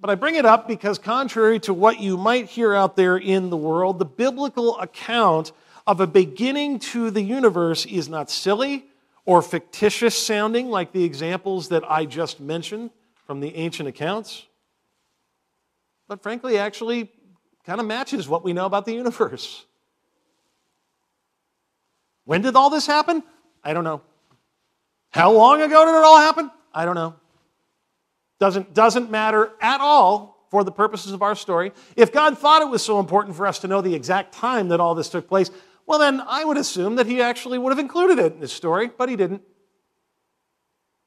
But 0.00 0.10
I 0.10 0.14
bring 0.14 0.34
it 0.34 0.44
up 0.44 0.68
because, 0.68 0.98
contrary 0.98 1.58
to 1.60 1.72
what 1.72 2.00
you 2.00 2.16
might 2.16 2.46
hear 2.46 2.74
out 2.74 2.96
there 2.96 3.16
in 3.16 3.50
the 3.50 3.56
world, 3.56 3.98
the 3.98 4.04
biblical 4.04 4.78
account 4.78 5.52
of 5.86 6.00
a 6.00 6.06
beginning 6.06 6.78
to 6.80 7.10
the 7.10 7.22
universe 7.22 7.86
is 7.86 8.08
not 8.08 8.30
silly 8.30 8.86
or 9.24 9.40
fictitious 9.42 10.16
sounding 10.16 10.68
like 10.68 10.92
the 10.92 11.04
examples 11.04 11.68
that 11.68 11.88
I 11.90 12.04
just 12.04 12.40
mentioned 12.40 12.90
from 13.26 13.40
the 13.40 13.54
ancient 13.56 13.88
accounts, 13.88 14.46
but 16.08 16.22
frankly, 16.22 16.58
actually 16.58 17.10
kind 17.64 17.80
of 17.80 17.86
matches 17.86 18.28
what 18.28 18.44
we 18.44 18.52
know 18.52 18.66
about 18.66 18.84
the 18.84 18.92
universe. 18.92 19.64
When 22.24 22.42
did 22.42 22.54
all 22.54 22.70
this 22.70 22.86
happen? 22.86 23.22
I 23.64 23.72
don't 23.72 23.84
know. 23.84 24.02
How 25.16 25.32
long 25.32 25.62
ago 25.62 25.86
did 25.86 25.94
it 25.94 26.04
all 26.04 26.18
happen? 26.18 26.50
I 26.74 26.84
don't 26.84 26.94
know. 26.94 27.14
Doesn't, 28.38 28.74
doesn't 28.74 29.10
matter 29.10 29.50
at 29.62 29.80
all 29.80 30.46
for 30.50 30.62
the 30.62 30.70
purposes 30.70 31.12
of 31.12 31.22
our 31.22 31.34
story. 31.34 31.72
If 31.96 32.12
God 32.12 32.36
thought 32.36 32.60
it 32.60 32.68
was 32.68 32.84
so 32.84 33.00
important 33.00 33.34
for 33.34 33.46
us 33.46 33.60
to 33.60 33.66
know 33.66 33.80
the 33.80 33.94
exact 33.94 34.34
time 34.34 34.68
that 34.68 34.78
all 34.78 34.94
this 34.94 35.08
took 35.08 35.26
place, 35.26 35.50
well, 35.86 35.98
then 35.98 36.20
I 36.20 36.44
would 36.44 36.58
assume 36.58 36.96
that 36.96 37.06
he 37.06 37.22
actually 37.22 37.56
would 37.56 37.70
have 37.70 37.78
included 37.78 38.18
it 38.18 38.34
in 38.34 38.42
his 38.42 38.52
story, 38.52 38.88
but 38.88 39.08
he 39.08 39.16
didn't. 39.16 39.40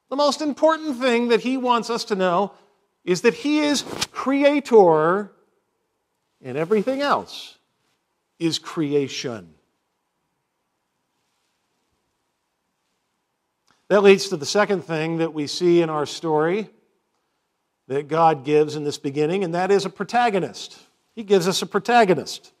The 0.08 0.16
most 0.16 0.42
important 0.42 0.98
thing 0.98 1.28
that 1.28 1.42
he 1.42 1.56
wants 1.56 1.88
us 1.88 2.02
to 2.06 2.16
know 2.16 2.52
is 3.04 3.20
that 3.20 3.34
he 3.34 3.60
is 3.60 3.82
creator 4.10 5.30
and 6.42 6.58
everything 6.58 7.00
else 7.00 7.58
is 8.40 8.58
creation. 8.58 9.54
That 13.90 14.04
leads 14.04 14.28
to 14.28 14.36
the 14.36 14.46
second 14.46 14.84
thing 14.84 15.18
that 15.18 15.34
we 15.34 15.48
see 15.48 15.82
in 15.82 15.90
our 15.90 16.06
story 16.06 16.70
that 17.88 18.06
God 18.06 18.44
gives 18.44 18.76
in 18.76 18.84
this 18.84 18.98
beginning, 18.98 19.42
and 19.42 19.52
that 19.56 19.72
is 19.72 19.84
a 19.84 19.90
protagonist. 19.90 20.78
He 21.16 21.24
gives 21.24 21.48
us 21.48 21.60
a 21.60 21.66
protagonist. 21.66 22.52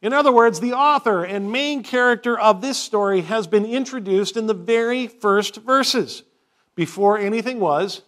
In 0.00 0.12
other 0.12 0.32
words, 0.32 0.58
the 0.58 0.72
author 0.72 1.22
and 1.22 1.52
main 1.52 1.84
character 1.84 2.36
of 2.36 2.60
this 2.60 2.78
story 2.78 3.20
has 3.20 3.46
been 3.46 3.64
introduced 3.64 4.36
in 4.36 4.48
the 4.48 4.54
very 4.54 5.06
first 5.06 5.58
verses, 5.58 6.24
before 6.74 7.16
anything 7.16 7.60
was 7.60 8.02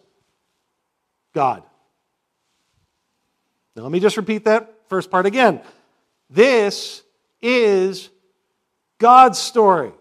God. 1.32 1.62
Now, 3.76 3.84
let 3.84 3.92
me 3.92 4.00
just 4.00 4.16
repeat 4.16 4.46
that 4.46 4.80
first 4.88 5.12
part 5.12 5.26
again. 5.26 5.60
This 6.28 7.04
is 7.40 8.10
God's 8.98 9.38
story. 9.38 9.92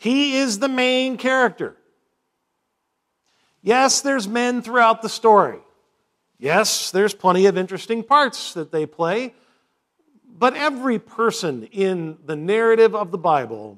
He 0.00 0.38
is 0.38 0.60
the 0.60 0.68
main 0.68 1.18
character. 1.18 1.76
Yes, 3.60 4.00
there's 4.00 4.26
men 4.26 4.62
throughout 4.62 5.02
the 5.02 5.10
story. 5.10 5.58
Yes, 6.38 6.90
there's 6.90 7.12
plenty 7.12 7.44
of 7.44 7.58
interesting 7.58 8.02
parts 8.02 8.54
that 8.54 8.72
they 8.72 8.86
play. 8.86 9.34
But 10.26 10.56
every 10.56 10.98
person 10.98 11.64
in 11.64 12.16
the 12.24 12.34
narrative 12.34 12.94
of 12.94 13.10
the 13.10 13.18
Bible 13.18 13.76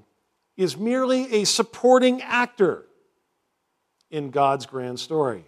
is 0.56 0.76
merely 0.76 1.40
a 1.40 1.44
supporting 1.44 2.22
actor 2.22 2.84
in 4.08 4.30
God's 4.30 4.64
grand 4.64 5.00
story. 5.00 5.44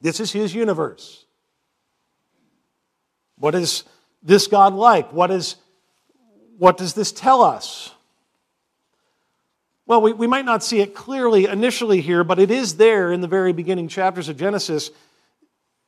This 0.00 0.18
is 0.18 0.32
his 0.32 0.54
universe. 0.54 1.26
What 3.36 3.54
is 3.54 3.84
this 4.22 4.46
God 4.46 4.72
like? 4.72 5.12
What, 5.12 5.30
is, 5.30 5.56
what 6.56 6.78
does 6.78 6.94
this 6.94 7.12
tell 7.12 7.42
us? 7.42 7.92
Well, 9.86 10.02
we, 10.02 10.12
we 10.12 10.26
might 10.26 10.44
not 10.44 10.64
see 10.64 10.80
it 10.80 10.94
clearly 10.94 11.46
initially 11.46 12.00
here, 12.00 12.24
but 12.24 12.40
it 12.40 12.50
is 12.50 12.76
there 12.76 13.12
in 13.12 13.20
the 13.20 13.28
very 13.28 13.52
beginning 13.52 13.86
chapters 13.86 14.28
of 14.28 14.36
Genesis. 14.36 14.90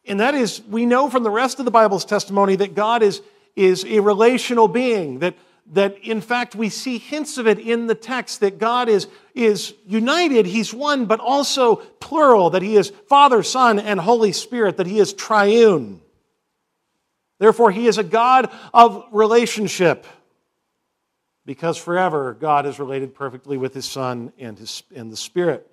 And 0.07 0.21
that 0.21 0.35
is, 0.35 0.63
we 0.63 0.87
know 0.87 1.11
from 1.11 1.25
the 1.25 1.31
rest 1.31 1.59
of 1.59 1.65
the 1.65 1.73
Bible's 1.73 2.05
testimony 2.05 2.55
that 2.57 2.77
God 2.77 3.03
is, 3.03 3.21
is 3.57 3.85
a 3.85 3.99
relational 3.99 4.69
being, 4.69 5.19
that, 5.19 5.35
that 5.73 5.99
in 5.99 6.21
fact 6.21 6.55
we 6.55 6.69
see 6.69 6.99
hints 6.99 7.39
of 7.39 7.49
it 7.49 7.59
in 7.59 7.89
the 7.89 7.95
text 7.97 8.39
that 8.41 8.59
God 8.59 8.89
is, 8.89 9.09
is 9.35 9.75
united, 9.85 10.47
He's 10.47 10.73
one, 10.73 11.07
but 11.07 11.19
also 11.19 11.77
plural, 11.77 12.51
that 12.51 12.63
He 12.63 12.77
is 12.77 12.93
Father, 13.09 13.43
Son, 13.43 13.81
and 13.81 13.99
Holy 13.99 14.33
Spirit, 14.33 14.77
that 14.77 14.87
He 14.87 15.01
is 15.01 15.13
triune. 15.13 16.01
Therefore, 17.41 17.73
He 17.73 17.89
is 17.89 17.99
a 17.99 18.05
God 18.05 18.51
of 18.73 19.05
relationship. 19.11 20.07
Because 21.49 21.79
forever 21.79 22.37
God 22.39 22.67
is 22.67 22.79
related 22.79 23.15
perfectly 23.15 23.57
with 23.57 23.73
his 23.73 23.87
Son 23.87 24.35
and, 24.39 24.59
his, 24.59 24.83
and 24.95 25.11
the 25.11 25.17
Spirit. 25.17 25.67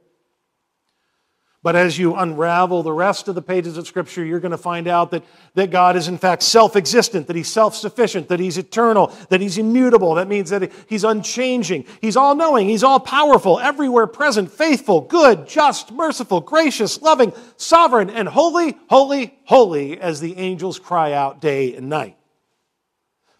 But 1.63 1.75
as 1.75 1.99
you 1.99 2.15
unravel 2.15 2.81
the 2.81 2.93
rest 2.93 3.27
of 3.27 3.35
the 3.35 3.41
pages 3.41 3.75
of 3.75 3.85
Scripture, 3.85 4.23
you're 4.23 4.39
going 4.39 4.53
to 4.53 4.57
find 4.57 4.87
out 4.87 5.11
that, 5.11 5.25
that 5.55 5.71
God 5.71 5.97
is 5.97 6.07
in 6.07 6.17
fact 6.17 6.43
self 6.43 6.77
existent, 6.77 7.27
that 7.27 7.35
He's 7.35 7.49
self 7.49 7.75
sufficient, 7.75 8.29
that 8.29 8.39
He's 8.39 8.57
eternal, 8.57 9.07
that 9.27 9.41
He's 9.41 9.57
immutable. 9.57 10.15
That 10.15 10.29
means 10.29 10.49
that 10.51 10.71
He's 10.87 11.03
unchanging. 11.03 11.83
He's 11.99 12.15
all 12.15 12.35
knowing, 12.35 12.69
He's 12.69 12.83
all 12.83 13.01
powerful, 13.01 13.59
everywhere 13.59 14.07
present, 14.07 14.49
faithful, 14.49 15.01
good, 15.01 15.45
just, 15.45 15.91
merciful, 15.91 16.39
gracious, 16.39 17.01
loving, 17.01 17.33
sovereign, 17.57 18.09
and 18.09 18.29
holy, 18.29 18.77
holy, 18.87 19.37
holy, 19.43 19.99
as 19.99 20.21
the 20.21 20.37
angels 20.37 20.79
cry 20.79 21.11
out 21.11 21.41
day 21.41 21.75
and 21.75 21.89
night. 21.89 22.15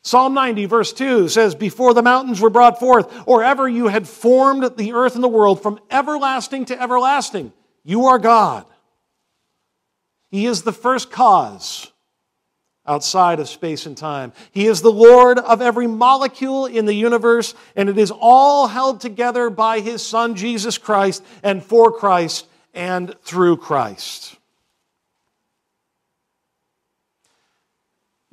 Psalm 0.05 0.35
90, 0.35 0.65
verse 0.67 0.93
2 0.93 1.27
says, 1.29 1.55
Before 1.55 1.95
the 1.95 2.03
mountains 2.03 2.39
were 2.39 2.51
brought 2.51 2.79
forth, 2.79 3.11
or 3.25 3.43
ever 3.43 3.67
you 3.67 3.87
had 3.87 4.07
formed 4.07 4.77
the 4.77 4.93
earth 4.93 5.15
and 5.15 5.23
the 5.23 5.27
world 5.27 5.63
from 5.63 5.79
everlasting 5.89 6.65
to 6.65 6.79
everlasting. 6.79 7.51
You 7.83 8.05
are 8.05 8.19
God. 8.19 8.65
He 10.29 10.45
is 10.45 10.61
the 10.61 10.71
first 10.71 11.09
cause 11.09 11.91
outside 12.85 13.39
of 13.39 13.49
space 13.49 13.87
and 13.87 13.97
time. 13.97 14.31
He 14.51 14.67
is 14.67 14.83
the 14.83 14.91
Lord 14.91 15.39
of 15.39 15.59
every 15.59 15.87
molecule 15.87 16.67
in 16.67 16.85
the 16.85 16.93
universe, 16.93 17.55
and 17.75 17.89
it 17.89 17.97
is 17.97 18.11
all 18.11 18.67
held 18.67 19.01
together 19.01 19.49
by 19.49 19.79
His 19.79 20.05
Son, 20.05 20.35
Jesus 20.35 20.77
Christ, 20.77 21.25
and 21.41 21.63
for 21.63 21.91
Christ 21.91 22.45
and 22.75 23.15
through 23.23 23.57
Christ. 23.57 24.37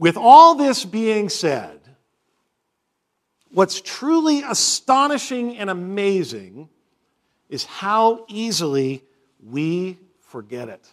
With 0.02 0.16
all 0.16 0.56
this 0.56 0.84
being 0.84 1.28
said, 1.28 1.78
what's 3.52 3.80
truly 3.80 4.42
astonishing 4.42 5.56
and 5.56 5.70
amazing 5.70 6.68
is 7.48 7.64
how 7.64 8.24
easily 8.26 9.04
we 9.40 10.00
forget 10.22 10.68
it. 10.68 10.84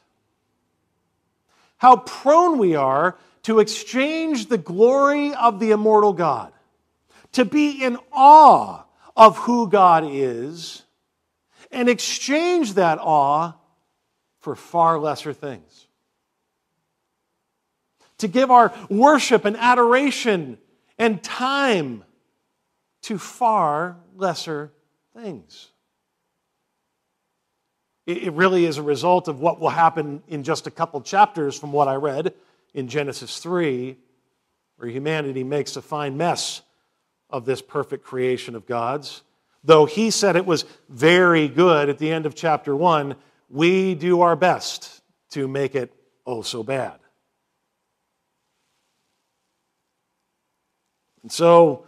How 1.78 1.96
prone 1.96 2.60
we 2.60 2.76
are 2.76 3.18
to 3.42 3.58
exchange 3.58 4.46
the 4.46 4.60
glory 4.60 5.34
of 5.34 5.60
the 5.60 5.72
immortal 5.72 6.14
God, 6.14 6.54
to 7.32 7.46
be 7.46 7.84
in 7.84 7.98
awe 8.12 8.84
of 9.18 9.40
who 9.40 9.72
God 9.72 10.04
is, 10.08 10.84
and 11.72 11.90
exchange 11.90 12.76
that 12.76 13.00
awe 13.02 13.54
for 14.40 14.56
far 14.56 15.00
lesser 15.00 15.34
things. 15.34 15.88
To 18.20 18.28
give 18.28 18.52
our 18.52 18.74
worship 18.90 19.46
and 19.46 19.58
adoration 19.58 20.58
and 20.98 21.22
time 21.24 22.04
to 23.04 23.18
far 23.18 23.98
lesser 24.16 24.72
things. 25.16 25.70
It 28.06 28.34
really 28.34 28.66
is 28.66 28.78
a 28.78 28.84
result 28.84 29.28
of 29.28 29.40
what 29.40 29.60
will 29.60 29.70
happen 29.70 30.24
in 30.28 30.44
just 30.44 30.66
a 30.66 30.72
couple 30.72 31.00
chapters 31.02 31.58
from 31.58 31.72
what 31.72 31.88
I 31.88 31.94
read 31.96 32.34
in 32.74 32.88
Genesis 32.88 33.38
3, 33.38 33.98
where 34.78 34.90
humanity 34.90 35.44
makes 35.44 35.76
a 35.76 35.82
fine 35.82 36.18
mess 36.18 36.64
of 37.30 37.46
this 37.46 37.62
perfect 37.62 38.04
creation 38.04 38.56
of 38.56 38.66
God's. 38.66 39.22
Though 39.64 39.86
he 39.86 40.10
said 40.10 40.36
it 40.36 40.46
was 40.46 40.66
very 40.88 41.48
good 41.48 41.88
at 41.88 42.00
the 42.00 42.12
end 42.12 42.26
of 42.26 42.34
chapter 42.34 42.76
1, 42.76 43.16
we 43.50 43.94
do 43.94 44.22
our 44.22 44.36
best 44.36 45.02
to 45.32 45.48
make 45.48 45.76
it 45.76 45.94
oh 46.26 46.42
so 46.42 46.64
bad. 46.64 47.00
And 51.22 51.32
so, 51.32 51.86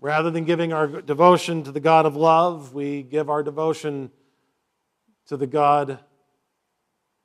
rather 0.00 0.30
than 0.30 0.44
giving 0.44 0.72
our 0.72 0.86
devotion 0.86 1.62
to 1.64 1.72
the 1.72 1.80
God 1.80 2.06
of 2.06 2.16
love, 2.16 2.74
we 2.74 3.02
give 3.02 3.30
our 3.30 3.42
devotion 3.42 4.10
to 5.26 5.36
the 5.36 5.46
God 5.46 5.98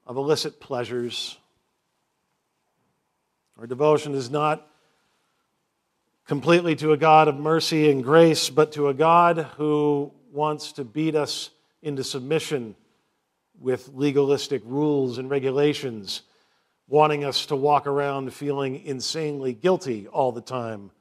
of 0.06 0.18
illicit 0.18 0.60
pleasures. 0.60 1.38
Our 3.58 3.68
devotion 3.68 4.14
is 4.14 4.30
not 4.30 4.68
completely 6.28 6.76
to 6.78 6.92
a 6.92 6.98
God 6.98 7.28
of 7.28 7.36
mercy 7.36 7.90
and 7.90 8.04
grace, 8.04 8.50
but 8.50 8.74
to 8.74 8.90
a 8.90 8.94
God 8.94 9.38
who 9.58 10.12
wants 10.32 10.74
to 10.74 10.84
beat 10.84 11.16
us 11.16 11.52
into 11.82 12.04
submission 12.04 12.76
with 13.60 13.90
legalistic 13.94 14.62
rules 14.66 15.18
and 15.18 15.30
regulations, 15.30 16.24
wanting 16.88 17.24
us 17.24 17.46
to 17.48 17.56
walk 17.56 17.88
around 17.88 18.34
feeling 18.34 18.84
insanely 18.86 19.54
guilty 19.54 20.08
all 20.08 20.32
the 20.32 20.42
time 20.42 20.92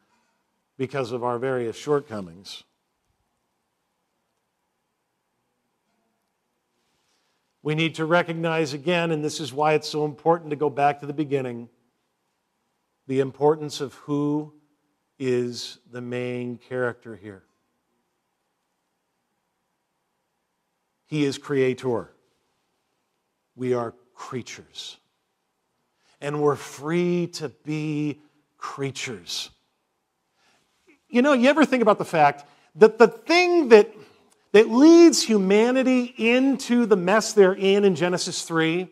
because 0.77 1.12
of 1.12 1.23
our 1.23 1.38
various 1.38 1.77
shortcomings. 1.77 2.64
we 7.64 7.75
need 7.75 7.94
to 7.94 8.05
recognize 8.05 8.75
again, 8.75 9.11
and 9.11 9.25
this 9.25 9.40
is 9.40 9.51
why 9.51 9.73
it's 9.73 9.88
so 9.88 10.05
important 10.05 10.51
to 10.51 10.57
go 10.57 10.68
back 10.68 11.01
to 11.01 11.07
the 11.07 11.14
beginning, 11.14 11.70
the 13.07 13.20
importance 13.20 13.81
of 13.81 13.94
who 13.94 14.53
is 15.18 15.79
the 15.90 16.03
main 16.03 16.59
character 16.59 17.16
here. 17.16 17.42
He 21.07 21.25
is 21.25 21.38
creator. 21.38 22.11
We 23.57 23.73
are 23.73 23.94
creatures. 24.14 24.99
And 26.25 26.41
we're 26.41 26.57
free 26.57 27.27
to 27.35 27.51
be 27.51 28.21
creatures. 28.57 29.51
You 31.09 31.21
know, 31.21 31.35
you 31.35 31.51
ever 31.51 31.65
think 31.67 31.83
about 31.83 31.99
the 31.99 32.05
fact 32.05 32.45
that 32.77 32.99
the 32.99 33.09
thing 33.09 33.69
that 33.69 33.95
that 34.53 34.71
leads 34.71 35.21
humanity 35.21 36.15
into 36.17 36.87
the 36.87 36.97
mess 36.97 37.33
they're 37.33 37.53
in 37.53 37.85
in 37.85 37.97
Genesis 37.97 38.43
3 38.43 38.89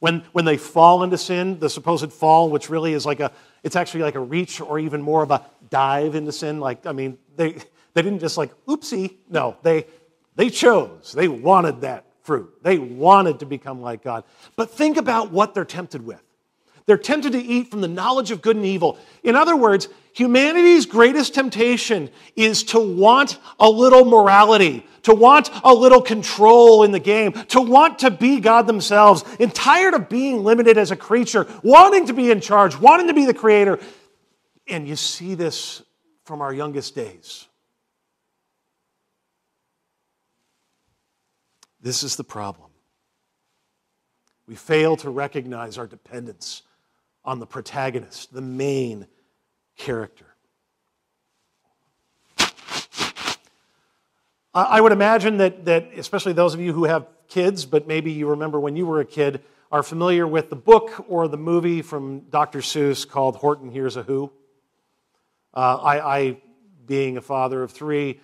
when, 0.00 0.24
when 0.32 0.44
they 0.44 0.56
fall 0.56 1.04
into 1.04 1.16
sin, 1.16 1.60
the 1.60 1.70
supposed 1.70 2.12
fall, 2.12 2.50
which 2.50 2.68
really 2.68 2.92
is 2.92 3.06
like 3.06 3.20
a, 3.20 3.30
it's 3.62 3.76
actually 3.76 4.02
like 4.02 4.16
a 4.16 4.20
reach 4.20 4.60
or 4.60 4.78
even 4.78 5.00
more 5.00 5.22
of 5.22 5.30
a 5.30 5.44
dive 5.70 6.16
into 6.16 6.32
sin. 6.32 6.58
Like, 6.58 6.84
I 6.84 6.90
mean, 6.90 7.16
they, 7.36 7.52
they 7.94 8.02
didn't 8.02 8.18
just 8.18 8.36
like, 8.36 8.50
oopsie. 8.66 9.14
No, 9.30 9.56
they, 9.62 9.86
they 10.34 10.50
chose. 10.50 11.12
They 11.12 11.28
wanted 11.28 11.82
that 11.82 12.04
fruit. 12.22 12.52
They 12.62 12.78
wanted 12.78 13.38
to 13.38 13.46
become 13.46 13.80
like 13.80 14.02
God. 14.02 14.24
But 14.56 14.72
think 14.72 14.96
about 14.96 15.30
what 15.30 15.54
they're 15.54 15.64
tempted 15.64 16.04
with. 16.04 16.22
They're 16.88 16.96
tempted 16.96 17.32
to 17.32 17.38
eat 17.38 17.70
from 17.70 17.82
the 17.82 17.86
knowledge 17.86 18.30
of 18.30 18.40
good 18.40 18.56
and 18.56 18.64
evil. 18.64 18.98
In 19.22 19.36
other 19.36 19.54
words, 19.54 19.88
humanity's 20.14 20.86
greatest 20.86 21.34
temptation 21.34 22.08
is 22.34 22.64
to 22.64 22.80
want 22.80 23.38
a 23.60 23.68
little 23.68 24.06
morality, 24.06 24.86
to 25.02 25.14
want 25.14 25.50
a 25.62 25.74
little 25.74 26.00
control 26.00 26.84
in 26.84 26.90
the 26.90 26.98
game, 26.98 27.32
to 27.48 27.60
want 27.60 27.98
to 27.98 28.10
be 28.10 28.40
God 28.40 28.66
themselves, 28.66 29.22
and 29.38 29.54
tired 29.54 29.92
of 29.92 30.08
being 30.08 30.42
limited 30.44 30.78
as 30.78 30.90
a 30.90 30.96
creature, 30.96 31.46
wanting 31.62 32.06
to 32.06 32.14
be 32.14 32.30
in 32.30 32.40
charge, 32.40 32.74
wanting 32.74 33.08
to 33.08 33.14
be 33.14 33.26
the 33.26 33.34
creator. 33.34 33.78
And 34.66 34.88
you 34.88 34.96
see 34.96 35.34
this 35.34 35.82
from 36.24 36.40
our 36.40 36.54
youngest 36.54 36.94
days. 36.94 37.48
This 41.82 42.02
is 42.02 42.16
the 42.16 42.24
problem. 42.24 42.70
We 44.46 44.54
fail 44.54 44.96
to 44.96 45.10
recognize 45.10 45.76
our 45.76 45.86
dependence 45.86 46.62
on 47.28 47.40
the 47.40 47.46
protagonist, 47.46 48.32
the 48.32 48.40
main 48.40 49.06
character. 49.76 50.24
I 54.54 54.80
would 54.80 54.92
imagine 54.92 55.36
that, 55.36 55.66
that, 55.66 55.90
especially 55.94 56.32
those 56.32 56.54
of 56.54 56.60
you 56.60 56.72
who 56.72 56.84
have 56.84 57.06
kids, 57.28 57.66
but 57.66 57.86
maybe 57.86 58.12
you 58.12 58.30
remember 58.30 58.58
when 58.58 58.76
you 58.76 58.86
were 58.86 59.00
a 59.00 59.04
kid, 59.04 59.42
are 59.70 59.82
familiar 59.82 60.26
with 60.26 60.48
the 60.48 60.56
book 60.56 61.04
or 61.06 61.28
the 61.28 61.36
movie 61.36 61.82
from 61.82 62.20
Dr. 62.30 62.60
Seuss 62.60 63.06
called 63.06 63.36
Horton 63.36 63.70
Hears 63.70 63.98
a 63.98 64.02
Who. 64.02 64.32
Uh, 65.52 65.76
I, 65.76 66.18
I, 66.18 66.36
being 66.86 67.18
a 67.18 67.20
father 67.20 67.62
of 67.62 67.72
three, 67.72 68.20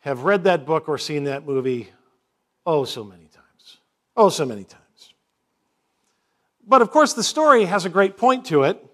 have 0.00 0.24
read 0.24 0.44
that 0.44 0.66
book 0.66 0.88
or 0.88 0.98
seen 0.98 1.24
that 1.24 1.46
movie 1.46 1.90
oh 2.66 2.84
so 2.84 3.04
many 3.04 3.28
times. 3.28 3.78
Oh, 4.16 4.30
so 4.30 4.44
many 4.44 4.64
times. 4.64 4.81
But 6.66 6.82
of 6.82 6.90
course, 6.90 7.12
the 7.12 7.22
story 7.22 7.64
has 7.64 7.84
a 7.84 7.90
great 7.90 8.16
point 8.16 8.46
to 8.46 8.62
it. 8.62 8.84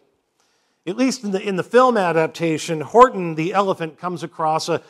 At 0.87 0.96
least 0.96 1.22
in 1.22 1.33
the, 1.33 1.40
in 1.40 1.57
the 1.57 1.62
film 1.62 1.96
adaptation, 1.96 2.81
Horton 2.81 3.35
the 3.35 3.52
elephant 3.52 3.98
comes 3.98 4.22
across 4.22 4.68
a, 4.68 4.83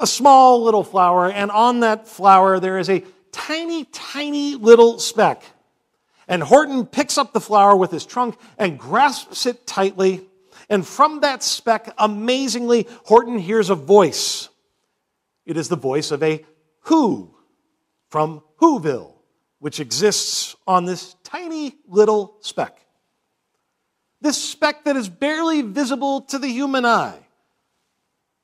a 0.00 0.06
small 0.06 0.64
little 0.64 0.82
flower, 0.82 1.30
and 1.30 1.50
on 1.50 1.80
that 1.80 2.08
flower 2.08 2.58
there 2.58 2.78
is 2.78 2.90
a 2.90 3.04
tiny, 3.30 3.84
tiny 3.84 4.56
little 4.56 4.98
speck. 4.98 5.44
And 6.26 6.42
Horton 6.42 6.86
picks 6.86 7.16
up 7.16 7.32
the 7.32 7.40
flower 7.40 7.76
with 7.76 7.92
his 7.92 8.04
trunk 8.04 8.36
and 8.58 8.78
grasps 8.78 9.46
it 9.46 9.66
tightly. 9.66 10.26
And 10.68 10.84
from 10.84 11.20
that 11.20 11.44
speck, 11.44 11.94
amazingly, 11.96 12.88
Horton 13.04 13.38
hears 13.38 13.70
a 13.70 13.76
voice. 13.76 14.48
It 15.44 15.56
is 15.56 15.68
the 15.68 15.76
voice 15.76 16.10
of 16.10 16.24
a 16.24 16.44
Who 16.80 17.36
from 18.08 18.42
Whoville 18.60 19.15
which 19.66 19.80
exists 19.80 20.54
on 20.64 20.84
this 20.84 21.16
tiny 21.24 21.74
little 21.88 22.36
speck. 22.40 22.86
This 24.20 24.40
speck 24.40 24.84
that 24.84 24.94
is 24.94 25.08
barely 25.08 25.60
visible 25.60 26.20
to 26.20 26.38
the 26.38 26.46
human 26.46 26.84
eye 26.84 27.18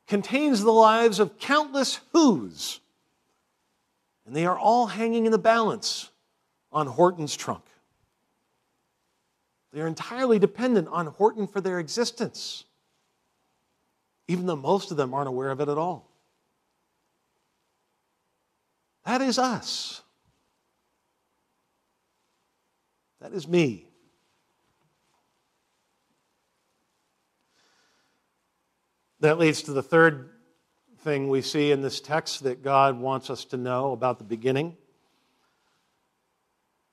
contains 0.09 0.63
the 0.63 0.73
lives 0.73 1.21
of 1.21 1.39
countless 1.39 2.01
who's, 2.13 2.81
and 4.27 4.35
they 4.35 4.47
are 4.47 4.59
all 4.59 4.89
hanging 4.89 5.25
in 5.25 5.31
the 5.31 5.39
balance 5.39 6.11
on 6.73 6.89
Horton's 6.89 7.37
trunk. 7.37 7.63
They 9.73 9.81
are 9.81 9.87
entirely 9.87 10.41
dependent 10.41 10.89
on 10.89 11.07
Horton 11.07 11.47
for 11.47 11.61
their 11.61 11.79
existence, 11.79 12.65
even 14.27 14.47
though 14.47 14.57
most 14.57 14.91
of 14.91 14.97
them 14.97 15.15
aren't 15.15 15.29
aware 15.29 15.53
of 15.53 15.61
it 15.61 15.69
at 15.69 15.79
all. 15.79 16.09
That 19.05 19.23
is 19.23 19.39
us. 19.39 20.03
That 23.23 23.33
is 23.33 23.47
me. 23.47 23.87
That 29.21 29.39
leads 29.39 29.63
to 29.63 29.73
the 29.73 29.83
third 29.83 30.31
thing 31.03 31.29
we 31.29 31.41
see 31.41 31.71
in 31.71 31.83
this 31.83 32.01
text 32.01 32.43
that 32.43 32.65
God 32.65 32.99
wants 32.99 33.31
us 33.31 33.45
to 33.47 33.57
know 33.57 33.93
about 33.93 34.19
the 34.19 34.25
beginning. 34.25 34.77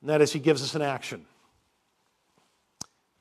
And 0.02 0.12
that 0.12 0.22
is, 0.22 0.32
He 0.32 0.40
gives 0.40 0.62
us 0.62 0.76
an 0.76 0.84
action. 0.84 1.26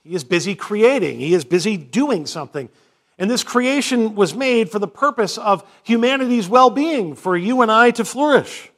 He 0.05 0.15
is 0.15 0.23
busy 0.23 0.55
creating, 0.55 1.19
He 1.19 1.33
is 1.33 1.47
busy 1.47 1.79
doing 1.79 2.27
something. 2.27 2.69
And 3.17 3.31
this 3.31 3.43
creation 3.43 4.17
was 4.17 4.35
made 4.35 4.71
for 4.71 4.79
the 4.79 4.87
purpose 4.87 5.39
of 5.39 5.67
humanity's 5.83 6.47
well 6.47 6.69
being, 6.69 7.15
for 7.15 7.39
you 7.39 7.63
and 7.63 7.73
I 7.73 7.91
to 7.93 8.05
flourish. 8.05 8.71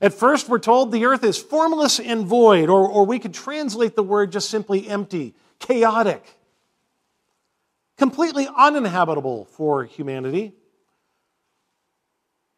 At 0.00 0.14
first, 0.14 0.48
we're 0.48 0.60
told 0.60 0.92
the 0.92 1.06
earth 1.06 1.24
is 1.24 1.38
formless 1.38 1.98
and 1.98 2.24
void, 2.24 2.68
or, 2.68 2.88
or 2.88 3.04
we 3.04 3.18
could 3.18 3.34
translate 3.34 3.96
the 3.96 4.02
word 4.02 4.30
just 4.30 4.48
simply 4.48 4.88
empty, 4.88 5.34
chaotic, 5.58 6.24
completely 7.96 8.48
uninhabitable 8.56 9.46
for 9.46 9.84
humanity. 9.84 10.52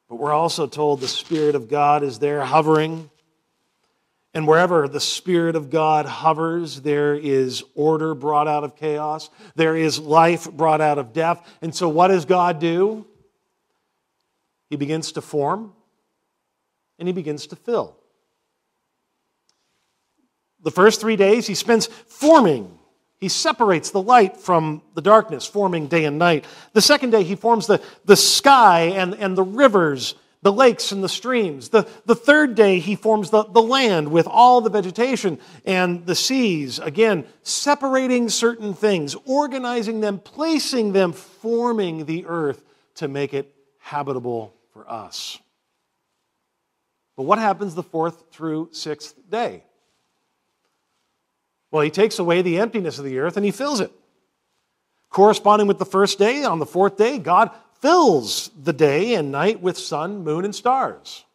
But 0.08 0.16
we're 0.16 0.34
also 0.34 0.66
told 0.66 1.00
the 1.00 1.08
Spirit 1.08 1.54
of 1.54 1.68
God 1.68 2.02
is 2.02 2.18
there 2.18 2.44
hovering. 2.44 3.08
And 4.34 4.46
wherever 4.46 4.86
the 4.86 5.00
Spirit 5.00 5.56
of 5.56 5.70
God 5.70 6.06
hovers, 6.06 6.82
there 6.82 7.14
is 7.14 7.64
order 7.74 8.14
brought 8.14 8.48
out 8.48 8.64
of 8.64 8.76
chaos. 8.76 9.30
There 9.56 9.76
is 9.76 9.98
life 9.98 10.50
brought 10.50 10.80
out 10.80 10.98
of 10.98 11.12
death. 11.12 11.44
And 11.62 11.74
so, 11.74 11.88
what 11.88 12.08
does 12.08 12.26
God 12.26 12.60
do? 12.60 13.06
He 14.68 14.76
begins 14.76 15.12
to 15.12 15.20
form 15.20 15.72
and 17.00 17.08
he 17.08 17.12
begins 17.12 17.48
to 17.48 17.56
fill. 17.56 17.96
The 20.62 20.70
first 20.70 21.00
three 21.00 21.16
days, 21.16 21.46
he 21.46 21.54
spends 21.54 21.86
forming. 21.86 22.78
He 23.18 23.28
separates 23.28 23.90
the 23.90 24.02
light 24.02 24.36
from 24.36 24.82
the 24.94 25.00
darkness, 25.00 25.46
forming 25.46 25.88
day 25.88 26.04
and 26.04 26.18
night. 26.18 26.44
The 26.74 26.82
second 26.82 27.10
day, 27.10 27.22
he 27.22 27.34
forms 27.34 27.66
the, 27.66 27.82
the 28.04 28.16
sky 28.16 28.92
and, 28.94 29.14
and 29.14 29.36
the 29.36 29.42
rivers, 29.42 30.14
the 30.42 30.52
lakes 30.52 30.92
and 30.92 31.02
the 31.02 31.08
streams. 31.08 31.70
The, 31.70 31.88
the 32.04 32.14
third 32.14 32.54
day, 32.54 32.78
he 32.78 32.94
forms 32.94 33.30
the, 33.30 33.44
the 33.44 33.62
land 33.62 34.10
with 34.10 34.26
all 34.26 34.60
the 34.60 34.70
vegetation 34.70 35.38
and 35.64 36.04
the 36.04 36.14
seas. 36.14 36.78
Again, 36.78 37.26
separating 37.42 38.28
certain 38.28 38.74
things, 38.74 39.16
organizing 39.24 40.00
them, 40.00 40.18
placing 40.18 40.92
them, 40.92 41.12
forming 41.12 42.04
the 42.04 42.26
earth 42.26 42.62
to 42.96 43.08
make 43.08 43.32
it 43.32 43.54
habitable 43.78 44.54
for 44.74 44.90
us. 44.90 45.38
But 47.20 47.26
what 47.26 47.38
happens 47.38 47.74
the 47.74 47.82
fourth 47.82 48.32
through 48.32 48.70
sixth 48.72 49.14
day? 49.28 49.62
Well, 51.70 51.82
he 51.82 51.90
takes 51.90 52.18
away 52.18 52.40
the 52.40 52.58
emptiness 52.58 52.98
of 52.98 53.04
the 53.04 53.18
earth 53.18 53.36
and 53.36 53.44
he 53.44 53.50
fills 53.50 53.80
it. 53.80 53.92
Corresponding 55.10 55.68
with 55.68 55.78
the 55.78 55.84
first 55.84 56.18
day, 56.18 56.44
on 56.44 56.60
the 56.60 56.64
fourth 56.64 56.96
day, 56.96 57.18
God 57.18 57.50
fills 57.82 58.50
the 58.58 58.72
day 58.72 59.16
and 59.16 59.30
night 59.30 59.60
with 59.60 59.76
sun, 59.76 60.24
moon, 60.24 60.46
and 60.46 60.54
stars. 60.54 61.26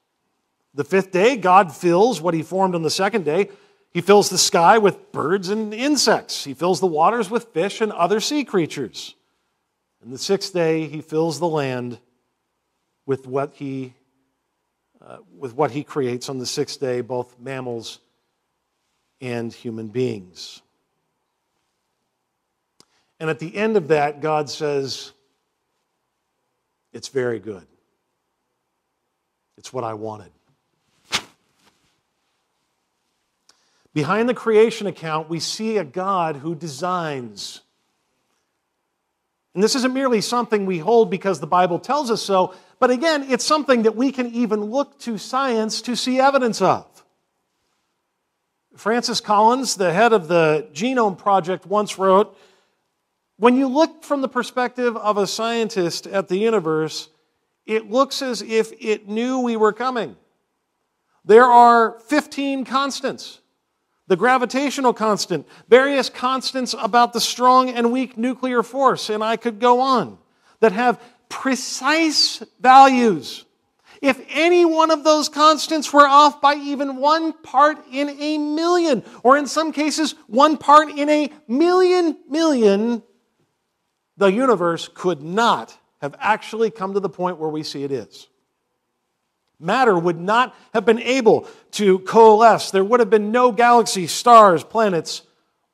The 0.74 0.84
fifth 0.84 1.12
day, 1.12 1.38
God 1.38 1.72
fills 1.72 2.20
what 2.20 2.34
he 2.34 2.42
formed 2.42 2.74
on 2.74 2.82
the 2.82 2.90
second 2.90 3.24
day. 3.24 3.50
He 3.92 4.02
fills 4.02 4.32
the 4.32 4.40
sky 4.40 4.80
with 4.80 5.12
birds 5.12 5.50
and 5.50 5.72
insects. 5.72 6.46
He 6.46 6.56
fills 6.56 6.80
the 6.80 6.88
waters 6.88 7.30
with 7.30 7.54
fish 7.54 7.80
and 7.80 7.92
other 7.92 8.20
sea 8.20 8.44
creatures. 8.44 9.14
And 10.02 10.12
the 10.12 10.18
sixth 10.18 10.52
day, 10.52 10.88
he 10.88 11.02
fills 11.02 11.38
the 11.40 11.48
land 11.48 12.00
with 13.06 13.28
what 13.28 13.54
he 13.54 13.94
uh, 15.06 15.18
with 15.38 15.54
what 15.54 15.72
he 15.72 15.84
creates 15.84 16.30
on 16.30 16.40
the 16.40 16.46
sixth 16.46 16.80
day, 16.80 17.02
both 17.02 17.40
mammals 17.40 18.00
and 19.22 19.54
human 19.54 19.88
beings. 19.88 20.62
And 23.20 23.30
at 23.30 23.40
the 23.40 23.56
end 23.56 23.78
of 23.78 23.90
that, 23.90 24.22
God 24.22 24.50
says, 24.50 25.14
It's 26.92 27.08
very 27.08 27.40
good. 27.40 27.66
It's 29.58 29.72
what 29.72 29.84
I 29.84 29.94
wanted. 29.94 30.32
Behind 33.94 34.28
the 34.28 34.34
creation 34.34 34.88
account, 34.88 35.30
we 35.30 35.40
see 35.40 35.78
a 35.78 35.86
God 35.86 36.36
who 36.36 36.54
designs. 36.54 37.62
And 39.54 39.64
this 39.64 39.74
isn't 39.76 39.94
merely 39.94 40.20
something 40.20 40.66
we 40.66 40.80
hold 40.80 41.10
because 41.10 41.40
the 41.40 41.48
Bible 41.48 41.80
tells 41.80 42.12
us 42.12 42.22
so, 42.22 42.54
but 42.80 42.90
again, 42.90 43.26
it's 43.30 43.44
something 43.44 43.84
that 43.84 43.96
we 43.96 44.12
can 44.12 44.28
even 44.34 44.66
look 44.66 45.00
to 45.00 45.18
science 45.18 45.82
to 45.84 45.96
see 45.96 46.20
evidence 46.20 46.62
of. 46.62 46.86
Francis 48.76 49.22
Collins, 49.22 49.76
the 49.76 49.94
head 49.94 50.12
of 50.12 50.28
the 50.28 50.68
Genome 50.74 51.18
Project, 51.18 51.66
once 51.66 51.98
wrote 51.98 52.38
When 53.38 53.56
you 53.56 53.68
look 53.68 54.04
from 54.04 54.22
the 54.22 54.28
perspective 54.28 54.98
of 54.98 55.18
a 55.18 55.28
scientist 55.28 56.08
at 56.08 56.28
the 56.28 56.38
universe, 56.38 57.10
it 57.66 57.90
looks 57.90 58.22
as 58.22 58.42
if 58.42 58.74
it 58.80 59.08
knew 59.08 59.40
we 59.40 59.56
were 59.56 59.74
coming. 59.74 60.16
There 61.24 61.46
are 61.46 62.00
15 62.02 62.66
constants 62.66 63.40
the 64.08 64.16
gravitational 64.16 64.94
constant, 64.94 65.48
various 65.68 66.10
constants 66.10 66.76
about 66.80 67.14
the 67.14 67.20
strong 67.20 67.70
and 67.70 67.92
weak 67.92 68.18
nuclear 68.18 68.62
force, 68.62 69.10
and 69.10 69.24
I 69.24 69.36
could 69.36 69.60
go 69.60 69.80
on, 69.80 70.18
that 70.60 70.72
have 70.72 71.02
precise 71.30 72.44
values. 72.60 73.46
If 74.02 74.24
any 74.30 74.66
one 74.66 74.92
of 74.92 75.04
those 75.04 75.30
constants 75.30 75.92
were 75.92 76.08
off 76.08 76.42
by 76.42 76.56
even 76.56 76.98
one 76.98 77.34
part 77.34 77.78
in 77.92 78.10
a 78.10 78.38
million, 78.38 79.04
or 79.24 79.38
in 79.38 79.48
some 79.48 79.72
cases, 79.72 80.16
one 80.28 80.58
part 80.58 80.90
in 80.90 81.10
a 81.10 81.32
million 81.48 82.18
million, 82.30 83.02
the 84.18 84.32
universe 84.32 84.90
could 84.94 85.22
not 85.22 85.78
have 86.02 86.16
actually 86.20 86.70
come 86.70 86.94
to 86.94 87.00
the 87.00 87.10
point 87.10 87.38
where 87.38 87.50
we 87.50 87.64
see 87.64 87.84
it 87.84 87.92
is. 87.92 88.28
Matter 89.60 89.98
would 89.98 90.20
not 90.20 90.54
have 90.74 90.86
been 90.86 91.00
able 91.00 91.48
to 91.72 92.00
coalesce. 92.00 92.72
There 92.72 92.84
would 92.84 93.00
have 93.00 93.10
been 93.10 93.32
no 93.32 93.52
galaxies, 93.52 94.12
stars, 94.12 94.64
planets, 94.64 95.24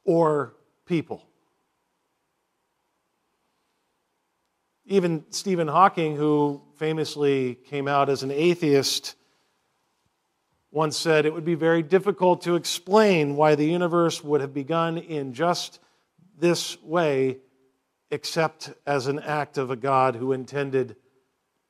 or 0.06 0.54
people. 0.86 1.26
Even 4.92 5.24
Stephen 5.30 5.70
Hawking, 5.70 6.18
who 6.18 6.62
famously 6.76 7.56
came 7.56 7.88
out 7.88 8.10
as 8.10 8.24
an 8.24 8.32
atheist, 8.32 9.16
once 10.70 10.98
said 10.98 11.26
it 11.26 11.34
would 11.34 11.46
be 11.46 11.56
very 11.56 11.82
difficult 11.82 12.42
to 12.42 12.56
explain 12.56 13.38
why 13.38 13.56
the 13.56 13.66
universe 13.66 14.22
would 14.22 14.42
have 14.42 14.54
begun 14.54 14.98
in 14.98 15.34
just 15.34 15.80
this 16.38 16.82
way, 16.82 17.38
except 18.10 18.74
as 18.86 19.08
an 19.08 19.20
act 19.20 19.58
of 19.58 19.72
a 19.72 19.78
God 19.78 20.18
who 20.18 20.34
intended 20.34 20.98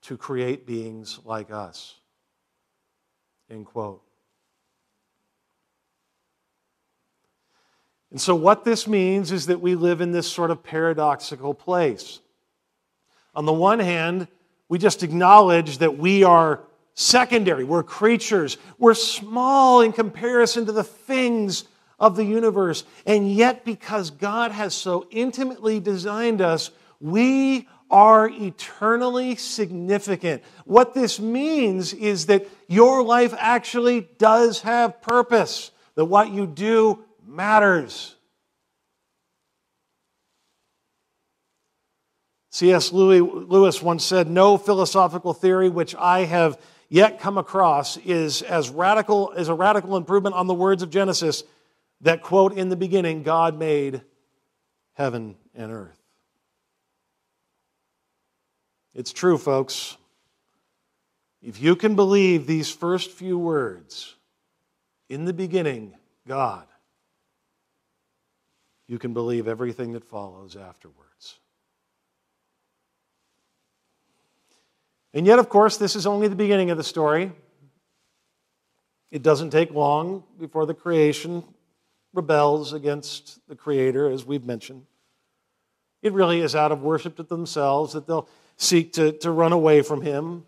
to 0.02 0.18
create 0.18 0.66
beings 0.66 1.20
like 1.24 1.52
us. 1.52 1.94
End 3.52 3.68
quote. 3.68 4.02
And 8.10 8.20
so, 8.20 8.34
what 8.34 8.66
this 8.66 8.88
means 8.88 9.32
is 9.32 9.46
that 9.46 9.62
we 9.62 9.76
live 9.76 10.02
in 10.02 10.12
this 10.12 10.28
sort 10.28 10.50
of 10.50 10.64
paradoxical 10.64 11.54
place. 11.54 12.20
On 13.34 13.46
the 13.46 13.54
one 13.54 13.80
hand, 13.80 14.28
we 14.68 14.78
just 14.78 15.04
acknowledge 15.04 15.80
that 15.80 15.98
we 15.98 16.24
are 16.24 16.62
secondary, 16.94 17.64
we're 17.64 17.84
creatures, 17.84 18.58
we're 18.78 18.94
small 18.94 19.82
in 19.82 19.94
comparison 19.94 20.66
to 20.66 20.72
the 20.72 20.84
things 20.84 21.66
of 22.00 22.16
the 22.16 22.26
universe. 22.26 22.84
And 23.06 23.32
yet, 23.32 23.64
because 23.64 24.12
God 24.12 24.52
has 24.52 24.74
so 24.74 25.08
intimately 25.12 25.80
designed 25.80 26.42
us, 26.42 26.72
we 27.00 27.68
are 27.90 28.30
eternally 28.30 29.36
significant. 29.36 30.44
What 30.66 30.94
this 30.94 31.20
means 31.20 31.94
is 31.94 32.28
that 32.28 32.48
your 32.68 33.04
life 33.04 33.34
actually 33.38 34.08
does 34.18 34.62
have 34.62 35.02
purpose, 35.02 35.72
that 35.96 36.06
what 36.06 36.32
you 36.32 36.48
do 36.48 37.04
matters. 37.26 38.16
C.S. 42.52 42.92
Lewis 42.92 43.82
once 43.82 44.04
said, 44.04 44.30
No 44.30 44.58
philosophical 44.58 45.34
theory 45.34 45.70
which 45.70 45.96
I 45.96 46.26
have 46.26 46.60
yet 46.90 47.20
come 47.20 47.38
across 47.38 47.96
is 47.98 48.42
as 48.42 48.70
radical 48.70 49.34
as 49.36 49.48
a 49.48 49.54
radical 49.54 49.96
improvement 49.96 50.36
on 50.36 50.48
the 50.48 50.54
words 50.54 50.84
of 50.84 50.90
Genesis 50.90 51.44
that 52.02 52.22
quote 52.22 52.54
in 52.54 52.68
the 52.68 52.76
beginning 52.76 53.24
God 53.24 53.58
made 53.58 54.02
heaven 54.94 55.38
and 55.56 55.72
earth. 55.72 55.98
It's 58.94 59.14
true, 59.14 59.38
folks. 59.38 59.96
If 61.42 61.62
you 61.62 61.78
can 61.78 61.96
believe 61.96 62.46
these 62.46 62.70
first 62.70 63.12
few 63.12 63.38
words, 63.40 64.16
in 65.10 65.24
the 65.24 65.34
beginning, 65.34 65.94
God, 66.28 66.68
you 68.88 69.00
can 69.00 69.14
believe 69.14 69.48
everything 69.48 69.94
that 69.94 70.04
follows 70.04 70.58
afterwards. 70.58 71.01
And 75.14 75.26
yet, 75.26 75.40
of 75.40 75.50
course, 75.50 75.78
this 75.78 75.96
is 75.96 76.08
only 76.08 76.28
the 76.28 76.36
beginning 76.36 76.70
of 76.70 76.78
the 76.78 76.84
story. 76.84 77.32
It 79.12 79.22
doesn't 79.22 79.50
take 79.50 79.72
long 79.72 80.24
before 80.40 80.66
the 80.66 80.74
creation 80.74 81.44
rebels 82.14 82.74
against 82.74 83.40
the 83.48 83.56
Creator, 83.56 84.10
as 84.10 84.26
we've 84.26 84.46
mentioned. 84.46 84.86
It 86.02 86.14
really 86.14 86.42
is 86.42 86.56
out 86.56 86.72
of 86.72 86.82
worship 86.82 87.18
to 87.18 87.24
themselves 87.24 87.94
that 87.94 88.08
they'll 88.08 88.28
seek 88.58 88.94
to, 88.94 89.12
to 89.20 89.32
run 89.32 89.52
away 89.52 89.82
from 89.82 90.02
Him. 90.02 90.46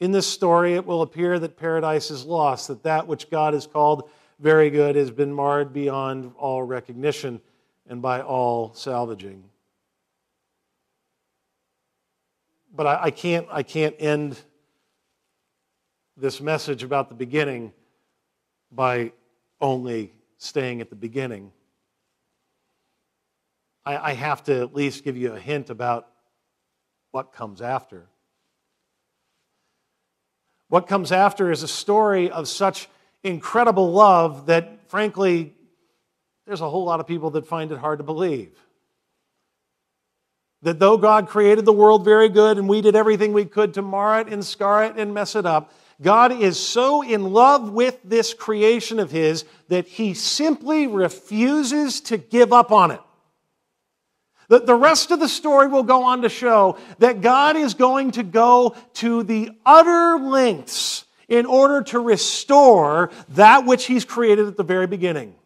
In 0.00 0.12
this 0.12 0.26
story, 0.26 0.74
it 0.74 0.86
will 0.86 1.02
appear 1.02 1.38
that 1.38 1.56
paradise 1.56 2.10
is 2.10 2.24
lost, 2.24 2.68
that 2.68 2.84
that 2.84 3.06
which 3.06 3.28
God 3.30 3.54
has 3.54 3.66
called 3.66 4.08
very 4.38 4.70
good 4.70 4.96
has 4.96 5.10
been 5.10 5.32
marred 5.32 5.72
beyond 5.72 6.32
all 6.38 6.62
recognition 6.62 7.40
and 7.86 8.00
by 8.00 8.22
all 8.22 8.72
salvaging. 8.72 9.44
But 12.74 12.86
I, 12.86 13.04
I 13.04 13.10
can't, 13.10 13.46
I 13.50 13.62
can't 13.62 13.96
end 13.98 14.38
this 16.16 16.40
message 16.40 16.82
about 16.82 17.08
the 17.08 17.14
beginning 17.14 17.72
by 18.70 19.12
only 19.60 20.12
staying 20.38 20.80
at 20.80 20.90
the 20.90 20.96
beginning. 20.96 21.52
I, 23.84 24.10
I 24.10 24.12
have 24.12 24.44
to 24.44 24.60
at 24.60 24.74
least 24.74 25.04
give 25.04 25.16
you 25.16 25.32
a 25.32 25.38
hint 25.40 25.70
about 25.70 26.08
what 27.10 27.32
comes 27.32 27.60
after. 27.60 28.06
What 30.68 30.86
comes 30.86 31.10
after 31.10 31.50
is 31.50 31.62
a 31.62 31.68
story 31.68 32.30
of 32.30 32.46
such 32.46 32.88
incredible 33.24 33.90
love 33.90 34.46
that, 34.46 34.78
frankly, 34.88 35.54
there's 36.46 36.60
a 36.60 36.70
whole 36.70 36.84
lot 36.84 37.00
of 37.00 37.06
people 37.06 37.30
that 37.30 37.46
find 37.46 37.72
it 37.72 37.78
hard 37.78 37.98
to 37.98 38.04
believe. 38.04 38.52
That 40.62 40.78
though 40.78 40.98
God 40.98 41.28
created 41.28 41.64
the 41.64 41.72
world 41.72 42.04
very 42.04 42.28
good 42.28 42.58
and 42.58 42.68
we 42.68 42.82
did 42.82 42.94
everything 42.94 43.32
we 43.32 43.46
could 43.46 43.74
to 43.74 43.82
mar 43.82 44.20
it 44.20 44.28
and 44.28 44.44
scar 44.44 44.84
it 44.84 44.94
and 44.96 45.14
mess 45.14 45.34
it 45.34 45.46
up, 45.46 45.72
God 46.02 46.32
is 46.32 46.58
so 46.58 47.02
in 47.02 47.32
love 47.32 47.70
with 47.70 47.98
this 48.04 48.32
creation 48.32 48.98
of 48.98 49.10
His 49.10 49.44
that 49.68 49.86
He 49.86 50.14
simply 50.14 50.86
refuses 50.86 52.00
to 52.02 52.16
give 52.16 52.52
up 52.52 52.72
on 52.72 52.90
it. 52.90 53.00
The 54.48 54.74
rest 54.74 55.12
of 55.12 55.20
the 55.20 55.28
story 55.28 55.68
will 55.68 55.84
go 55.84 56.02
on 56.02 56.22
to 56.22 56.28
show 56.28 56.76
that 56.98 57.20
God 57.20 57.56
is 57.56 57.74
going 57.74 58.10
to 58.12 58.24
go 58.24 58.74
to 58.94 59.22
the 59.22 59.50
utter 59.64 60.18
lengths 60.18 61.04
in 61.28 61.46
order 61.46 61.82
to 61.84 62.00
restore 62.00 63.10
that 63.28 63.64
which 63.64 63.86
He's 63.86 64.04
created 64.04 64.48
at 64.48 64.56
the 64.56 64.64
very 64.64 64.88
beginning. 64.88 65.36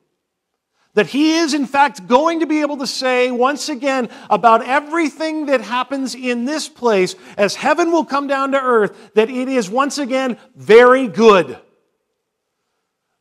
That 0.94 1.08
he 1.08 1.34
is, 1.38 1.54
in 1.54 1.66
fact, 1.66 2.06
going 2.06 2.40
to 2.40 2.46
be 2.46 2.60
able 2.60 2.76
to 2.78 2.86
say 2.86 3.32
once 3.32 3.68
again 3.68 4.08
about 4.30 4.64
everything 4.64 5.46
that 5.46 5.60
happens 5.60 6.14
in 6.14 6.44
this 6.44 6.68
place 6.68 7.16
as 7.36 7.56
heaven 7.56 7.90
will 7.90 8.04
come 8.04 8.28
down 8.28 8.52
to 8.52 8.60
earth, 8.60 9.12
that 9.14 9.28
it 9.28 9.48
is 9.48 9.68
once 9.68 9.98
again 9.98 10.38
very 10.54 11.08
good. 11.08 11.58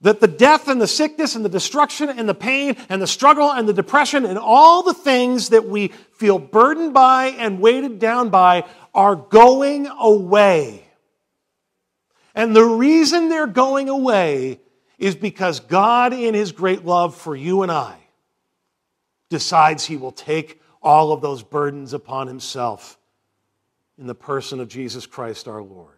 That 0.01 0.19
the 0.19 0.27
death 0.27 0.67
and 0.67 0.79
the 0.79 0.87
sickness 0.87 1.35
and 1.35 1.43
the 1.43 1.49
destruction 1.49 2.09
and 2.09 2.29
the 2.29 2.35
pain 2.35 2.75
and 2.89 3.01
the 3.01 3.07
struggle 3.07 3.51
and 3.51 3.67
the 3.67 3.73
depression 3.73 4.25
and 4.25 4.37
all 4.37 4.83
the 4.83 4.93
things 4.93 5.49
that 5.49 5.65
we 5.65 5.87
feel 6.17 6.37
burdened 6.37 6.93
by 6.93 7.27
and 7.27 7.59
weighted 7.59 7.97
down 7.99 8.29
by 8.29 8.65
are 8.93 9.15
going 9.15 9.87
away. 9.87 10.85
And 12.35 12.55
the 12.55 12.65
reason 12.65 13.29
they're 13.29 13.47
going 13.47 13.89
away 13.89 14.59
is 15.03 15.15
because 15.17 15.59
God, 15.59 16.13
in 16.13 16.33
His 16.33 16.53
great 16.53 16.85
love 16.85 17.13
for 17.13 17.35
you 17.35 17.61
and 17.61 17.71
I, 17.71 17.97
decides 19.29 19.83
He 19.83 19.97
will 19.97 20.13
take 20.13 20.61
all 20.81 21.11
of 21.11 21.19
those 21.19 21.43
burdens 21.43 21.91
upon 21.91 22.27
Himself 22.27 22.97
in 23.97 24.07
the 24.07 24.15
person 24.15 24.61
of 24.61 24.69
Jesus 24.69 25.05
Christ 25.05 25.49
our 25.49 25.61
Lord. 25.61 25.97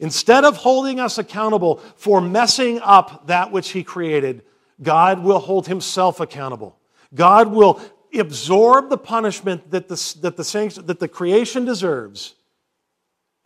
Instead 0.00 0.42
of 0.42 0.56
holding 0.56 0.98
us 0.98 1.18
accountable 1.18 1.76
for 1.94 2.20
messing 2.20 2.80
up 2.80 3.28
that 3.28 3.52
which 3.52 3.70
He 3.70 3.84
created, 3.84 4.42
God 4.82 5.22
will 5.22 5.38
hold 5.38 5.68
Himself 5.68 6.18
accountable. 6.18 6.76
God 7.14 7.52
will 7.52 7.80
absorb 8.12 8.90
the 8.90 8.98
punishment 8.98 9.70
that 9.70 9.86
the, 9.86 10.16
that 10.20 10.36
the, 10.36 10.82
that 10.84 10.98
the 10.98 11.06
creation 11.06 11.64
deserves 11.64 12.34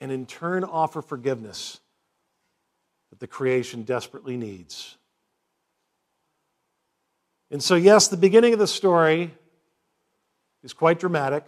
and 0.00 0.10
in 0.10 0.24
turn 0.24 0.64
offer 0.64 1.02
forgiveness 1.02 1.80
that 3.10 3.20
the 3.20 3.26
creation 3.26 3.82
desperately 3.82 4.36
needs. 4.36 4.96
And 7.50 7.62
so, 7.62 7.74
yes, 7.74 8.08
the 8.08 8.16
beginning 8.16 8.52
of 8.52 8.58
the 8.58 8.66
story 8.66 9.32
is 10.62 10.72
quite 10.72 10.98
dramatic. 10.98 11.44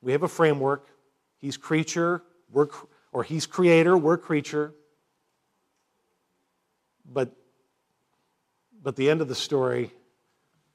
We 0.00 0.12
have 0.12 0.22
a 0.22 0.28
framework. 0.28 0.86
He's 1.38 1.56
creature, 1.56 2.22
we're, 2.50 2.68
or 3.12 3.24
he's 3.24 3.46
creator, 3.46 3.96
we're 3.96 4.18
creature. 4.18 4.72
But, 7.04 7.32
but 8.80 8.96
the 8.96 9.10
end 9.10 9.20
of 9.20 9.28
the 9.28 9.34
story, 9.34 9.90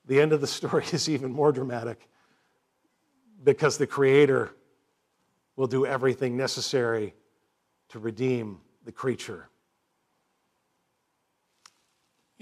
the 0.05 0.19
end 0.19 0.33
of 0.33 0.41
the 0.41 0.47
story 0.59 0.85
is 0.91 1.07
even 1.07 1.31
more 1.31 1.51
dramatic 1.51 2.09
because 3.43 3.77
the 3.77 3.87
creator 3.87 4.51
will 5.55 5.67
do 5.67 5.85
everything 5.85 6.35
necessary 6.35 7.13
to 7.89 7.99
redeem 7.99 8.59
the 8.85 8.91
creature. 8.91 9.47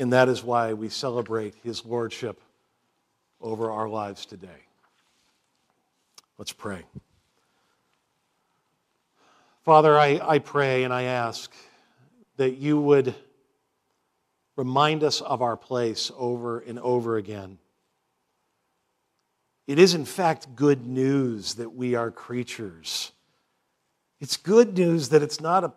And 0.01 0.11
that 0.13 0.29
is 0.29 0.43
why 0.43 0.73
we 0.73 0.89
celebrate 0.89 1.53
his 1.61 1.85
lordship 1.85 2.41
over 3.39 3.69
our 3.69 3.87
lives 3.87 4.25
today. 4.25 4.65
Let's 6.39 6.53
pray. 6.53 6.81
Father, 9.63 9.99
I, 9.99 10.19
I 10.23 10.39
pray 10.39 10.85
and 10.85 10.91
I 10.91 11.03
ask 11.03 11.53
that 12.37 12.57
you 12.57 12.81
would 12.81 13.13
remind 14.55 15.03
us 15.03 15.21
of 15.21 15.43
our 15.43 15.55
place 15.55 16.11
over 16.17 16.61
and 16.61 16.79
over 16.79 17.17
again. 17.17 17.59
It 19.67 19.77
is, 19.77 19.93
in 19.93 20.05
fact, 20.05 20.55
good 20.55 20.87
news 20.87 21.53
that 21.55 21.75
we 21.75 21.93
are 21.93 22.09
creatures. 22.09 23.11
It's 24.19 24.35
good 24.35 24.75
news 24.75 25.09
that 25.09 25.21
it's 25.21 25.39
not, 25.39 25.63
a, 25.63 25.71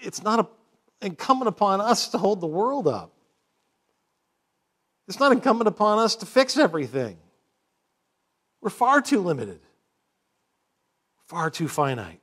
it's 0.00 0.22
not 0.22 0.40
a, 0.40 0.46
incumbent 1.04 1.50
upon 1.50 1.82
us 1.82 2.08
to 2.08 2.16
hold 2.16 2.40
the 2.40 2.46
world 2.46 2.88
up. 2.88 3.12
It's 5.08 5.18
not 5.18 5.32
incumbent 5.32 5.68
upon 5.68 5.98
us 5.98 6.16
to 6.16 6.26
fix 6.26 6.58
everything. 6.58 7.16
We're 8.60 8.70
far 8.70 9.00
too 9.00 9.20
limited, 9.20 9.60
far 11.26 11.48
too 11.48 11.66
finite. 11.66 12.20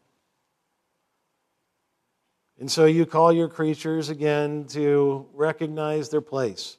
And 2.60 2.72
so 2.72 2.86
you 2.86 3.06
call 3.06 3.34
your 3.34 3.50
creatures 3.50 4.10
again 4.10 4.66
to 4.70 5.26
recognize 5.34 6.10
their 6.10 6.22
place. 6.22 6.78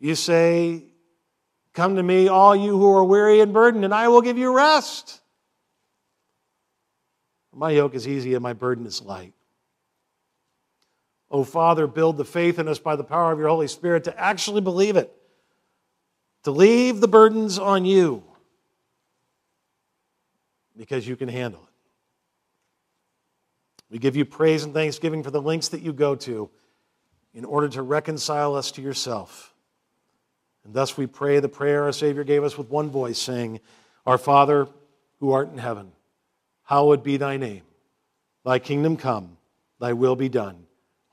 You 0.00 0.14
say, 0.14 0.84
Come 1.74 1.96
to 1.96 2.02
me, 2.02 2.28
all 2.28 2.54
you 2.54 2.78
who 2.78 2.92
are 2.92 3.04
weary 3.04 3.40
and 3.40 3.52
burdened, 3.52 3.84
and 3.84 3.92
I 3.92 4.08
will 4.08 4.22
give 4.22 4.38
you 4.38 4.54
rest. 4.54 5.20
My 7.52 7.70
yoke 7.70 7.94
is 7.94 8.06
easy 8.06 8.34
and 8.34 8.42
my 8.42 8.52
burden 8.52 8.86
is 8.86 9.02
light. 9.02 9.34
Oh, 11.34 11.42
Father, 11.42 11.88
build 11.88 12.16
the 12.16 12.24
faith 12.24 12.60
in 12.60 12.68
us 12.68 12.78
by 12.78 12.94
the 12.94 13.02
power 13.02 13.32
of 13.32 13.40
your 13.40 13.48
Holy 13.48 13.66
Spirit 13.66 14.04
to 14.04 14.16
actually 14.16 14.60
believe 14.60 14.94
it, 14.94 15.12
to 16.44 16.52
leave 16.52 17.00
the 17.00 17.08
burdens 17.08 17.58
on 17.58 17.84
you 17.84 18.22
because 20.76 21.08
you 21.08 21.16
can 21.16 21.28
handle 21.28 21.60
it. 21.60 21.74
We 23.90 23.98
give 23.98 24.14
you 24.14 24.24
praise 24.24 24.62
and 24.62 24.72
thanksgiving 24.72 25.24
for 25.24 25.32
the 25.32 25.42
links 25.42 25.70
that 25.70 25.82
you 25.82 25.92
go 25.92 26.14
to 26.14 26.50
in 27.34 27.44
order 27.44 27.68
to 27.70 27.82
reconcile 27.82 28.54
us 28.54 28.70
to 28.70 28.80
yourself. 28.80 29.52
And 30.64 30.72
thus 30.72 30.96
we 30.96 31.08
pray 31.08 31.40
the 31.40 31.48
prayer 31.48 31.82
our 31.82 31.92
Savior 31.92 32.22
gave 32.22 32.44
us 32.44 32.56
with 32.56 32.70
one 32.70 32.90
voice, 32.90 33.18
saying, 33.18 33.58
Our 34.06 34.18
Father, 34.18 34.68
who 35.18 35.32
art 35.32 35.50
in 35.50 35.58
heaven, 35.58 35.90
hallowed 36.62 37.02
be 37.02 37.16
thy 37.16 37.38
name. 37.38 37.62
Thy 38.44 38.60
kingdom 38.60 38.96
come, 38.96 39.36
thy 39.80 39.94
will 39.94 40.14
be 40.14 40.28
done 40.28 40.66